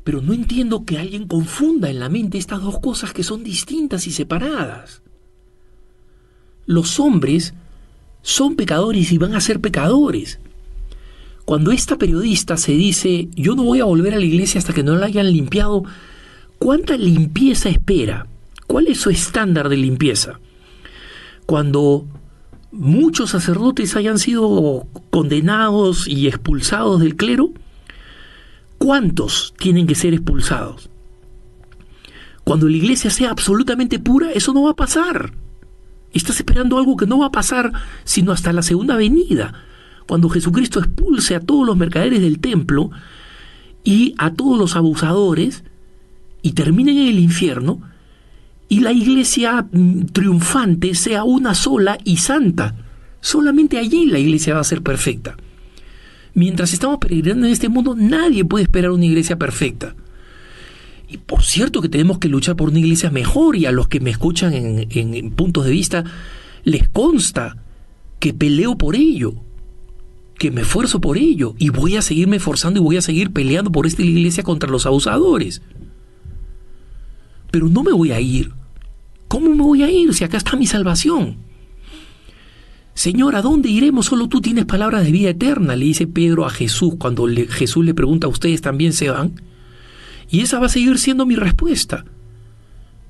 pero 0.05 0.21
no 0.21 0.31
entiendo 0.31 0.85
que 0.85 0.97
alguien 0.97 1.27
confunda 1.27 1.89
en 1.89 1.99
la 1.99 2.07
mente 2.07 2.37
estas 2.37 2.61
dos 2.61 2.79
cosas 2.79 3.11
que 3.11 3.21
son 3.21 3.43
distintas 3.43 4.07
y 4.07 4.11
separadas. 4.11 5.01
Los 6.65 7.01
hombres 7.01 7.53
son 8.21 8.55
pecadores 8.55 9.11
y 9.11 9.17
van 9.17 9.35
a 9.35 9.41
ser 9.41 9.59
pecadores. 9.59 10.39
Cuando 11.43 11.73
esta 11.73 11.97
periodista 11.97 12.55
se 12.55 12.71
dice, 12.71 13.27
yo 13.35 13.53
no 13.53 13.63
voy 13.63 13.81
a 13.81 13.83
volver 13.83 14.13
a 14.13 14.19
la 14.19 14.23
iglesia 14.23 14.59
hasta 14.59 14.71
que 14.71 14.83
no 14.83 14.95
la 14.95 15.07
hayan 15.07 15.29
limpiado, 15.29 15.83
¿cuánta 16.59 16.95
limpieza 16.95 17.67
espera? 17.67 18.25
¿Cuál 18.67 18.87
es 18.87 19.01
su 19.01 19.09
estándar 19.09 19.67
de 19.67 19.75
limpieza? 19.75 20.39
Cuando 21.45 22.05
muchos 22.71 23.31
sacerdotes 23.31 23.95
hayan 23.95 24.19
sido 24.19 24.87
condenados 25.09 26.07
y 26.07 26.27
expulsados 26.27 26.99
del 26.99 27.15
clero, 27.15 27.51
¿cuántos 28.77 29.53
tienen 29.57 29.87
que 29.87 29.95
ser 29.95 30.13
expulsados? 30.13 30.89
Cuando 32.43 32.67
la 32.67 32.77
iglesia 32.77 33.09
sea 33.09 33.31
absolutamente 33.31 33.99
pura, 33.99 34.31
eso 34.31 34.53
no 34.53 34.63
va 34.63 34.71
a 34.71 34.75
pasar. 34.75 35.33
Estás 36.13 36.37
esperando 36.37 36.77
algo 36.77 36.95
que 36.95 37.05
no 37.05 37.19
va 37.19 37.27
a 37.27 37.31
pasar 37.31 37.73
sino 38.03 38.31
hasta 38.31 38.53
la 38.53 38.61
segunda 38.61 38.95
venida, 38.95 39.53
cuando 40.07 40.29
Jesucristo 40.29 40.79
expulse 40.79 41.35
a 41.35 41.41
todos 41.41 41.65
los 41.65 41.75
mercaderes 41.75 42.21
del 42.21 42.39
templo 42.39 42.91
y 43.83 44.15
a 44.17 44.31
todos 44.31 44.57
los 44.57 44.75
abusadores 44.75 45.63
y 46.41 46.53
terminen 46.53 46.97
en 46.97 47.07
el 47.09 47.19
infierno, 47.19 47.81
y 48.69 48.81
la 48.81 48.91
iglesia 48.91 49.67
mm, 49.71 50.05
triunfante 50.07 50.95
sea 50.95 51.23
una 51.23 51.53
sola 51.55 51.97
y 52.03 52.17
santa. 52.17 52.75
Solamente 53.21 53.77
allí 53.77 54.05
la 54.05 54.19
iglesia 54.19 54.55
va 54.55 54.61
a 54.61 54.65
ser 54.65 54.81
perfecta. 54.81 55.37
Mientras 56.33 56.73
estamos 56.73 56.99
peregrinando 56.99 57.47
en 57.47 57.53
este 57.53 57.69
mundo, 57.69 57.95
nadie 57.95 58.45
puede 58.45 58.63
esperar 58.63 58.91
una 58.91 59.05
iglesia 59.05 59.37
perfecta. 59.37 59.95
Y 61.09 61.17
por 61.17 61.43
cierto 61.43 61.81
que 61.81 61.89
tenemos 61.89 62.19
que 62.19 62.27
luchar 62.27 62.55
por 62.55 62.69
una 62.69 62.79
iglesia 62.79 63.09
mejor 63.09 63.55
y 63.55 63.65
a 63.65 63.71
los 63.71 63.87
que 63.87 63.99
me 63.99 64.09
escuchan 64.09 64.53
en, 64.53 65.31
puntos 65.31 65.65
de 65.65 65.71
vista 65.71 66.03
les 66.63 66.89
consta 66.89 67.57
que 68.19 68.33
peleo 68.33 68.77
por 68.77 68.95
ello, 68.95 69.35
que 70.37 70.51
me 70.51 70.61
esfuerzo 70.61 70.99
por 70.99 71.17
ello 71.17 71.55
y 71.57 71.69
voy 71.69 71.95
a 71.95 72.01
seguirme 72.01 72.37
esforzando 72.37 72.79
y 72.79 72.83
voy 72.83 72.97
a 72.97 73.01
seguir 73.01 73.31
peleando 73.31 73.71
por 73.71 73.87
esta 73.87 74.01
iglesia 74.01 74.43
contra 74.43 74.69
los 74.69 74.85
abusadores. 74.85 75.61
Pero 77.51 77.67
no 77.69 77.83
me 77.83 77.91
voy 77.91 78.11
a 78.11 78.19
ir. 78.19 78.51
¿Cómo 79.27 79.49
me 79.49 79.63
voy 79.63 79.83
a 79.83 79.91
ir 79.91 80.13
si 80.13 80.23
acá 80.23 80.37
está 80.37 80.55
mi 80.55 80.67
salvación? 80.67 81.37
Señor, 82.93 83.35
¿a 83.35 83.41
dónde 83.41 83.69
iremos? 83.69 84.07
Solo 84.07 84.27
tú 84.27 84.41
tienes 84.41 84.65
palabras 84.65 85.03
de 85.03 85.11
vida 85.11 85.29
eterna, 85.29 85.75
le 85.75 85.85
dice 85.85 86.07
Pedro 86.07 86.45
a 86.45 86.49
Jesús 86.49 86.95
cuando 86.97 87.27
Jesús 87.49 87.85
le 87.85 87.93
pregunta, 87.93 88.27
¿ustedes 88.27 88.61
también 88.61 88.91
se 88.91 89.09
van? 89.09 89.39
Y 90.29 90.41
esa 90.41 90.59
va 90.59 90.65
a 90.65 90.69
seguir 90.69 90.97
siendo 90.97 91.25
mi 91.25 91.35
respuesta. 91.35 92.05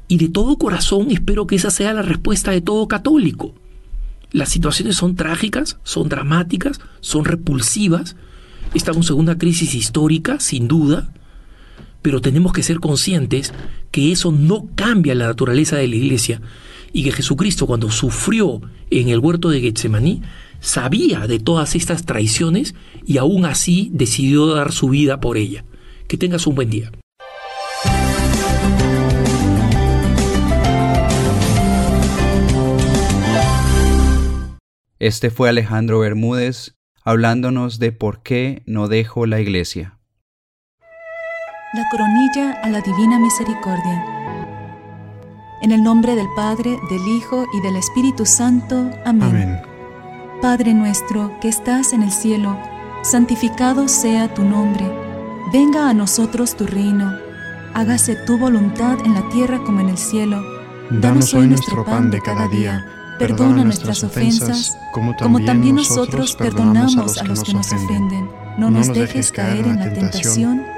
Y 0.10 0.18
de 0.18 0.30
todo 0.30 0.58
corazón 0.58 1.12
espero 1.12 1.48
que 1.48 1.56
esa 1.56 1.72
sea 1.72 1.94
la 1.94 2.02
respuesta 2.02 2.52
de 2.52 2.62
todo 2.62 2.88
católico. 2.88 3.56
Las 4.32 4.50
situaciones 4.50 4.98
son 4.98 5.16
trágicas, 5.16 5.78
son 5.84 6.10
dramáticas, 6.10 6.82
son 7.00 7.24
repulsivas. 7.24 8.16
Estamos 8.74 9.10
en 9.10 9.16
una 9.16 9.38
crisis 9.38 9.74
histórica, 9.74 10.40
sin 10.40 10.68
duda, 10.68 11.14
pero 12.08 12.22
tenemos 12.22 12.54
que 12.54 12.64
ser 12.64 12.80
conscientes 12.80 13.54
que 13.92 14.14
eso 14.14 14.32
no 14.32 14.70
cambia 14.76 15.14
la 15.14 15.28
naturaleza 15.28 15.76
de 15.76 15.90
la 15.90 15.98
iglesia 15.98 16.42
y 16.94 17.04
que 17.04 17.12
Jesucristo 17.12 17.68
cuando 17.68 17.92
sufrió 17.92 18.62
en 18.90 19.10
el 19.10 19.20
huerto 19.20 19.50
de 19.50 19.60
Getsemaní 19.60 20.22
sabía 20.62 21.28
de 21.28 21.40
todas 21.40 21.76
estas 21.76 22.06
traiciones 22.06 22.76
y 23.06 23.18
aún 23.18 23.44
así 23.44 23.90
decidió 23.92 24.48
dar 24.48 24.72
su 24.72 24.88
vida 24.88 25.20
por 25.20 25.36
ella. 25.36 25.66
Que 26.08 26.16
tengas 26.16 26.48
un 26.48 26.56
buen 26.56 26.70
día. 26.70 26.94
Este 34.98 35.30
fue 35.30 35.50
Alejandro 35.50 36.00
Bermúdez 36.00 36.74
hablándonos 37.04 37.80
de 37.80 37.92
por 37.92 38.24
qué 38.24 38.64
no 38.66 38.88
dejo 38.88 39.26
la 39.26 39.42
iglesia. 39.42 39.97
La 41.74 41.84
coronilla 41.90 42.62
a 42.64 42.70
la 42.70 42.80
divina 42.80 43.20
misericordia. 43.20 44.06
En 45.62 45.74
el 45.74 45.84
nombre 45.84 46.16
del 46.16 46.28
Padre, 46.34 46.80
del 46.90 47.06
Hijo 47.10 47.46
y 47.54 47.60
del 47.60 47.76
Espíritu 47.76 48.26
Santo. 48.26 48.90
Amén. 49.06 49.60
Padre 50.42 50.74
nuestro 50.74 51.38
que 51.42 51.50
estás 51.50 51.92
en 51.92 52.04
el 52.04 52.12
cielo, 52.12 52.58
santificado 53.04 53.90
sea 53.90 54.34
tu 54.34 54.44
nombre. 54.44 54.90
Venga 55.52 55.90
a 55.90 55.94
nosotros 55.94 56.56
tu 56.56 56.66
reino. 56.66 57.12
Hágase 57.74 58.16
tu 58.16 58.38
voluntad 58.38 58.98
en 59.04 59.14
la 59.14 59.28
tierra 59.28 59.60
como 59.66 59.82
en 59.82 59.90
el 59.90 59.98
cielo. 59.98 60.42
Danos 60.90 61.34
hoy 61.34 61.48
nuestro 61.48 61.84
pan 61.84 62.10
de 62.10 62.22
cada 62.22 62.48
día 62.48 62.82
Perdona 63.20 63.66
nuestras 63.66 64.04
ofensas, 64.06 64.78
como 64.94 65.16
también 65.44 65.76
nosotros 65.76 66.34
perdonamos 66.36 67.18
a 67.18 67.26
los 67.26 67.44
que 67.44 67.54
nos 67.54 67.74
ofenden. 67.74 68.30
No 68.58 68.72
nos 68.72 68.94
dejes 68.94 69.32
caer 69.34 69.66
en 69.68 69.80
la 69.80 69.92
tentación 69.92 70.77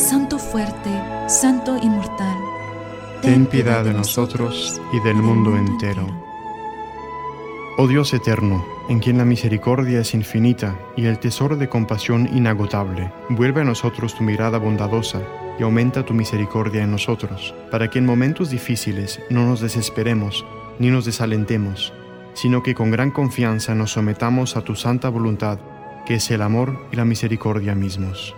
Santo 0.00 0.38
fuerte, 0.38 0.90
Santo 1.28 1.76
inmortal, 1.76 2.38
ten 3.20 3.44
piedad 3.44 3.84
de 3.84 3.92
nosotros 3.92 4.80
y 4.94 5.00
del 5.00 5.16
mundo 5.16 5.54
entero. 5.54 6.06
Oh 7.76 7.86
Dios 7.86 8.14
eterno, 8.14 8.64
en 8.88 9.00
quien 9.00 9.18
la 9.18 9.26
misericordia 9.26 10.00
es 10.00 10.14
infinita 10.14 10.74
y 10.96 11.04
el 11.04 11.18
tesoro 11.18 11.54
de 11.56 11.68
compasión 11.68 12.30
inagotable. 12.34 13.12
Vuelve 13.28 13.60
a 13.60 13.64
nosotros 13.64 14.14
tu 14.14 14.24
mirada 14.24 14.56
bondadosa 14.56 15.20
y 15.58 15.64
aumenta 15.64 16.02
tu 16.02 16.14
misericordia 16.14 16.82
en 16.82 16.92
nosotros, 16.92 17.54
para 17.70 17.90
que 17.90 17.98
en 17.98 18.06
momentos 18.06 18.48
difíciles 18.48 19.20
no 19.28 19.44
nos 19.44 19.60
desesperemos 19.60 20.46
ni 20.78 20.88
nos 20.88 21.04
desalentemos, 21.04 21.92
sino 22.32 22.62
que 22.62 22.74
con 22.74 22.90
gran 22.90 23.10
confianza 23.10 23.74
nos 23.74 23.92
sometamos 23.92 24.56
a 24.56 24.62
tu 24.62 24.76
santa 24.76 25.10
voluntad, 25.10 25.58
que 26.06 26.14
es 26.14 26.30
el 26.30 26.40
amor 26.40 26.86
y 26.90 26.96
la 26.96 27.04
misericordia 27.04 27.74
mismos. 27.74 28.34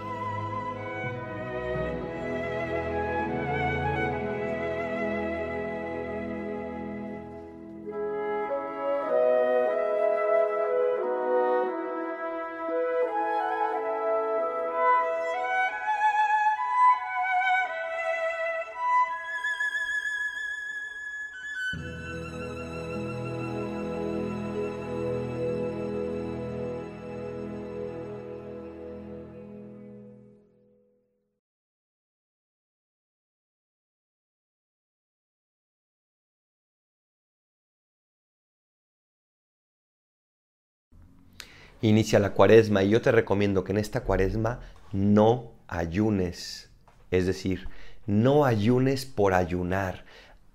Inicia 41.82 42.18
la 42.18 42.32
cuaresma 42.32 42.82
y 42.82 42.90
yo 42.90 43.02
te 43.02 43.12
recomiendo 43.12 43.64
que 43.64 43.72
en 43.72 43.78
esta 43.78 44.02
cuaresma 44.02 44.60
no 44.92 45.52
ayunes, 45.68 46.70
es 47.10 47.26
decir, 47.26 47.68
no 48.06 48.44
ayunes 48.44 49.06
por 49.06 49.34
ayunar. 49.34 50.04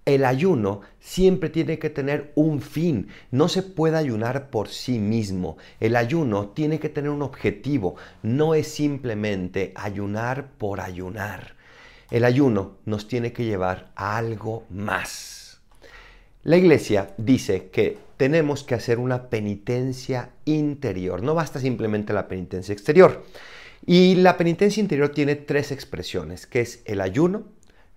el 0.06 0.24
ayuno 0.24 0.82
siempre 1.02 1.50
tiene 1.50 1.80
que 1.80 1.90
tener 1.90 2.32
un 2.36 2.62
fin. 2.62 3.10
No 3.30 3.50
se 3.50 3.62
puede 3.62 3.98
ayunar 3.98 4.50
por 4.50 4.70
sí 4.70 5.00
mismo. 5.00 5.58
El 5.82 5.98
ayuno 5.98 6.48
tiene 6.52 6.80
que 6.80 6.88
tener 6.88 7.10
un 7.10 7.22
objetivo. 7.22 7.98
No 8.24 8.54
es 8.54 8.70
simplemente 8.70 9.74
ayunar 9.76 10.52
por 10.58 10.80
ayunar. 10.80 11.56
El 12.10 12.24
ayuno 12.24 12.78
nos 12.86 13.10
tiene 13.10 13.34
que 13.34 13.44
llevar 13.44 13.92
a 13.98 14.16
algo 14.16 14.64
más. 14.70 15.60
La 16.44 16.56
iglesia 16.56 17.14
dice 17.18 17.68
que 17.68 17.98
tenemos 18.18 18.64
que 18.64 18.76
hacer 18.76 19.00
una 19.00 19.30
penitencia 19.30 20.32
interior. 20.46 21.22
No 21.24 21.36
basta 21.36 21.60
simplemente 21.60 22.14
la 22.14 22.28
penitencia 22.28 22.74
exterior. 22.74 23.24
Y 23.86 24.16
la 24.16 24.38
penitencia 24.38 24.82
interior 24.82 25.10
tiene 25.10 25.36
tres 25.36 25.72
expresiones, 25.72 26.48
que 26.48 26.62
es 26.62 26.82
el 26.86 27.00
ayuno, 27.00 27.46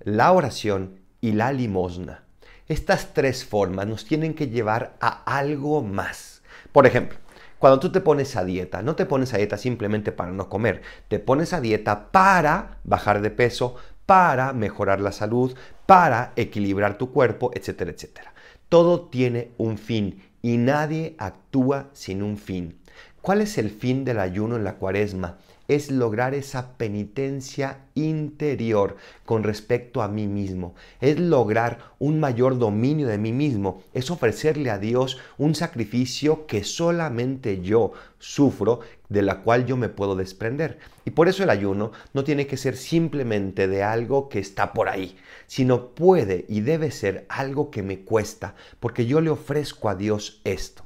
la 0.00 0.30
oración 0.32 1.00
y 1.20 1.32
la 1.32 1.52
limosna. 1.52 2.24
Estas 2.68 3.14
tres 3.14 3.44
formas 3.44 3.86
nos 3.86 4.04
tienen 4.04 4.34
que 4.34 4.48
llevar 4.48 4.94
a 5.00 5.24
algo 5.24 5.82
más. 5.82 6.42
Por 6.70 6.86
ejemplo, 6.86 7.18
cuando 7.58 7.80
tú 7.80 7.90
te 7.90 8.00
pones 8.00 8.36
a 8.36 8.44
dieta, 8.44 8.82
no 8.82 8.94
te 8.94 9.06
pones 9.06 9.34
a 9.34 9.38
dieta 9.38 9.56
simplemente 9.56 10.12
para 10.12 10.30
no 10.30 10.48
comer, 10.48 10.82
te 11.08 11.18
pones 11.18 11.52
a 11.52 11.60
dieta 11.60 12.10
para 12.12 12.78
bajar 12.84 13.20
de 13.22 13.30
peso, 13.30 13.74
para 14.06 14.52
mejorar 14.52 15.00
la 15.00 15.12
salud, 15.12 15.54
para 15.86 16.32
equilibrar 16.36 16.96
tu 16.96 17.12
cuerpo, 17.12 17.50
etcétera, 17.54 17.90
etcétera. 17.90 18.32
Todo 18.70 19.08
tiene 19.08 19.50
un 19.58 19.78
fin 19.78 20.22
y 20.42 20.56
nadie 20.56 21.16
actúa 21.18 21.90
sin 21.92 22.22
un 22.22 22.38
fin. 22.38 22.78
¿Cuál 23.20 23.40
es 23.40 23.58
el 23.58 23.68
fin 23.68 24.04
del 24.04 24.20
ayuno 24.20 24.54
en 24.54 24.62
la 24.62 24.76
cuaresma? 24.76 25.38
Es 25.70 25.88
lograr 25.88 26.34
esa 26.34 26.76
penitencia 26.76 27.84
interior 27.94 28.96
con 29.24 29.44
respecto 29.44 30.02
a 30.02 30.08
mí 30.08 30.26
mismo, 30.26 30.74
es 31.00 31.20
lograr 31.20 31.92
un 32.00 32.18
mayor 32.18 32.58
dominio 32.58 33.06
de 33.06 33.18
mí 33.18 33.32
mismo, 33.32 33.80
es 33.94 34.10
ofrecerle 34.10 34.70
a 34.70 34.78
Dios 34.78 35.18
un 35.38 35.54
sacrificio 35.54 36.44
que 36.46 36.64
solamente 36.64 37.60
yo 37.60 37.92
sufro, 38.18 38.80
de 39.08 39.22
la 39.22 39.42
cual 39.42 39.64
yo 39.64 39.76
me 39.76 39.88
puedo 39.88 40.16
desprender. 40.16 40.78
Y 41.04 41.10
por 41.10 41.28
eso 41.28 41.44
el 41.44 41.50
ayuno 41.50 41.92
no 42.14 42.24
tiene 42.24 42.48
que 42.48 42.56
ser 42.56 42.76
simplemente 42.76 43.68
de 43.68 43.84
algo 43.84 44.28
que 44.28 44.40
está 44.40 44.72
por 44.72 44.88
ahí, 44.88 45.16
sino 45.46 45.90
puede 45.90 46.46
y 46.48 46.62
debe 46.62 46.90
ser 46.90 47.26
algo 47.28 47.70
que 47.70 47.84
me 47.84 48.00
cuesta, 48.00 48.56
porque 48.80 49.06
yo 49.06 49.20
le 49.20 49.30
ofrezco 49.30 49.88
a 49.88 49.94
Dios 49.94 50.40
esto. 50.42 50.84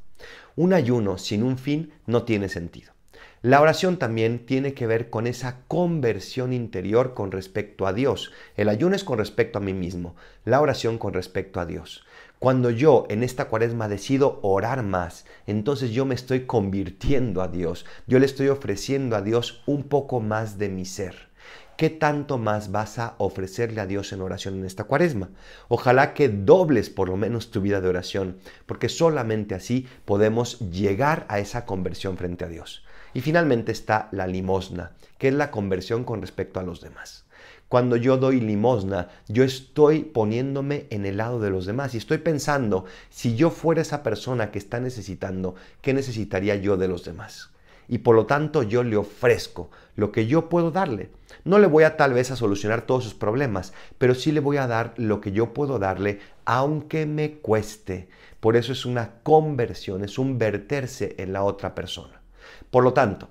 Un 0.57 0.74
ayuno 0.74 1.16
sin 1.16 1.43
un 1.43 1.57
fin 1.57 1.93
no 2.07 2.24
tiene 2.24 2.51
sentido. 2.51 2.93
La 3.45 3.61
oración 3.61 3.99
también 3.99 4.47
tiene 4.47 4.72
que 4.72 4.86
ver 4.86 5.11
con 5.11 5.26
esa 5.26 5.59
conversión 5.68 6.55
interior 6.55 7.12
con 7.12 7.30
respecto 7.30 7.86
a 7.86 7.92
Dios. 7.92 8.32
El 8.57 8.70
ayuno 8.70 8.97
es 8.97 9.05
con 9.05 9.18
respecto 9.18 9.59
a 9.59 9.61
mí 9.61 9.74
mismo, 9.74 10.16
la 10.47 10.62
oración 10.62 10.97
con 10.97 11.12
respecto 11.12 11.61
a 11.61 11.66
Dios. 11.66 12.07
Cuando 12.38 12.70
yo 12.70 13.05
en 13.11 13.22
esta 13.22 13.45
cuaresma 13.49 13.86
decido 13.86 14.38
orar 14.40 14.82
más, 14.82 15.26
entonces 15.47 15.90
yo 15.90 16.07
me 16.07 16.14
estoy 16.14 16.47
convirtiendo 16.47 17.42
a 17.42 17.49
Dios. 17.49 17.84
Yo 18.07 18.18
le 18.18 18.24
estoy 18.24 18.49
ofreciendo 18.49 19.14
a 19.14 19.20
Dios 19.20 19.62
un 19.66 19.82
poco 19.82 20.20
más 20.20 20.57
de 20.57 20.70
mi 20.70 20.86
ser. 20.86 21.28
¿Qué 21.76 21.90
tanto 21.90 22.38
más 22.38 22.72
vas 22.72 22.99
a 22.99 23.14
ofrecerle 23.18 23.82
a 23.82 23.86
Dios 23.86 24.14
en 24.14 24.22
oración 24.22 24.55
en 24.55 24.64
esta 24.64 24.84
cuaresma? 24.84 25.28
Ojalá 25.68 26.14
que 26.14 26.30
dobles 26.30 26.88
por 26.88 27.11
lo 27.11 27.18
menos 27.18 27.51
tu 27.51 27.61
vida 27.61 27.82
de 27.82 27.88
oración, 27.88 28.38
porque 28.64 28.88
solamente 28.88 29.55
así 29.55 29.86
podemos 30.07 30.61
llegar 30.70 31.26
a 31.28 31.40
esa 31.40 31.66
conversión 31.66 32.16
frente 32.16 32.47
a 32.47 32.49
Dios. 32.49 32.84
Y 33.14 33.20
finalmente 33.20 33.72
está 33.72 34.08
la 34.10 34.26
limosna, 34.26 34.90
que 35.18 35.28
es 35.28 35.34
la 35.34 35.50
conversión 35.50 36.04
con 36.04 36.20
respecto 36.20 36.60
a 36.60 36.64
los 36.64 36.80
demás. 36.80 37.24
Cuando 37.68 37.96
yo 37.96 38.18
doy 38.18 38.40
limosna, 38.40 39.08
yo 39.26 39.42
estoy 39.42 40.00
poniéndome 40.00 40.86
en 40.90 41.06
el 41.06 41.16
lado 41.16 41.40
de 41.40 41.50
los 41.50 41.66
demás 41.66 41.94
y 41.94 41.98
estoy 41.98 42.18
pensando, 42.18 42.84
si 43.10 43.36
yo 43.36 43.50
fuera 43.50 43.82
esa 43.82 44.02
persona 44.02 44.50
que 44.50 44.58
está 44.58 44.80
necesitando, 44.80 45.54
¿qué 45.80 45.94
necesitaría 45.94 46.56
yo 46.56 46.76
de 46.76 46.88
los 46.88 47.04
demás? 47.04 47.50
Y 47.88 47.98
por 47.98 48.16
lo 48.16 48.26
tanto 48.26 48.62
yo 48.62 48.82
le 48.82 48.96
ofrezco 48.96 49.70
lo 49.96 50.12
que 50.12 50.26
yo 50.26 50.48
puedo 50.48 50.70
darle. 50.70 51.10
No 51.44 51.58
le 51.58 51.66
voy 51.66 51.84
a 51.84 51.96
tal 51.96 52.14
vez 52.14 52.30
a 52.30 52.36
solucionar 52.36 52.82
todos 52.82 53.04
sus 53.04 53.14
problemas, 53.14 53.72
pero 53.98 54.14
sí 54.14 54.32
le 54.32 54.40
voy 54.40 54.56
a 54.56 54.66
dar 54.66 54.94
lo 54.96 55.20
que 55.20 55.32
yo 55.32 55.52
puedo 55.52 55.78
darle, 55.78 56.20
aunque 56.44 57.06
me 57.06 57.34
cueste. 57.38 58.08
Por 58.40 58.56
eso 58.56 58.72
es 58.72 58.86
una 58.86 59.20
conversión, 59.22 60.04
es 60.04 60.18
un 60.18 60.38
verterse 60.38 61.14
en 61.18 61.32
la 61.32 61.44
otra 61.44 61.74
persona. 61.74 62.23
Por 62.74 62.82
lo 62.82 62.92
tanto, 62.92 63.28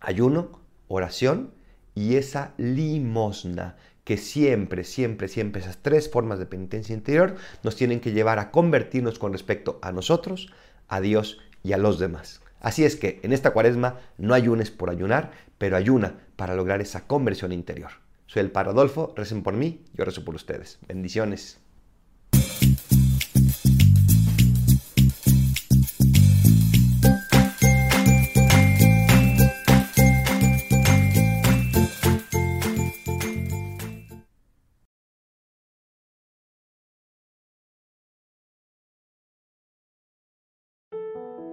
ayuno, 0.00 0.60
oración 0.88 1.52
y 1.94 2.16
esa 2.16 2.52
limosna 2.56 3.76
que 4.02 4.16
siempre, 4.16 4.82
siempre, 4.82 5.28
siempre 5.28 5.60
esas 5.60 5.78
tres 5.82 6.10
formas 6.10 6.40
de 6.40 6.46
penitencia 6.46 6.92
interior 6.92 7.36
nos 7.62 7.76
tienen 7.76 8.00
que 8.00 8.10
llevar 8.10 8.40
a 8.40 8.50
convertirnos 8.50 9.20
con 9.20 9.30
respecto 9.30 9.78
a 9.82 9.92
nosotros, 9.92 10.52
a 10.88 11.00
Dios 11.00 11.38
y 11.62 11.74
a 11.74 11.78
los 11.78 12.00
demás. 12.00 12.40
Así 12.58 12.84
es 12.84 12.96
que 12.96 13.20
en 13.22 13.32
esta 13.32 13.52
cuaresma 13.52 14.00
no 14.18 14.34
ayunes 14.34 14.72
por 14.72 14.90
ayunar, 14.90 15.30
pero 15.58 15.76
ayuna 15.76 16.16
para 16.34 16.56
lograr 16.56 16.80
esa 16.80 17.06
conversión 17.06 17.52
interior. 17.52 17.92
Soy 18.26 18.40
el 18.40 18.50
Paradolfo, 18.50 19.14
recen 19.14 19.44
por 19.44 19.54
mí, 19.54 19.84
yo 19.94 20.04
rezo 20.04 20.24
por 20.24 20.34
ustedes. 20.34 20.80
Bendiciones. 20.88 21.60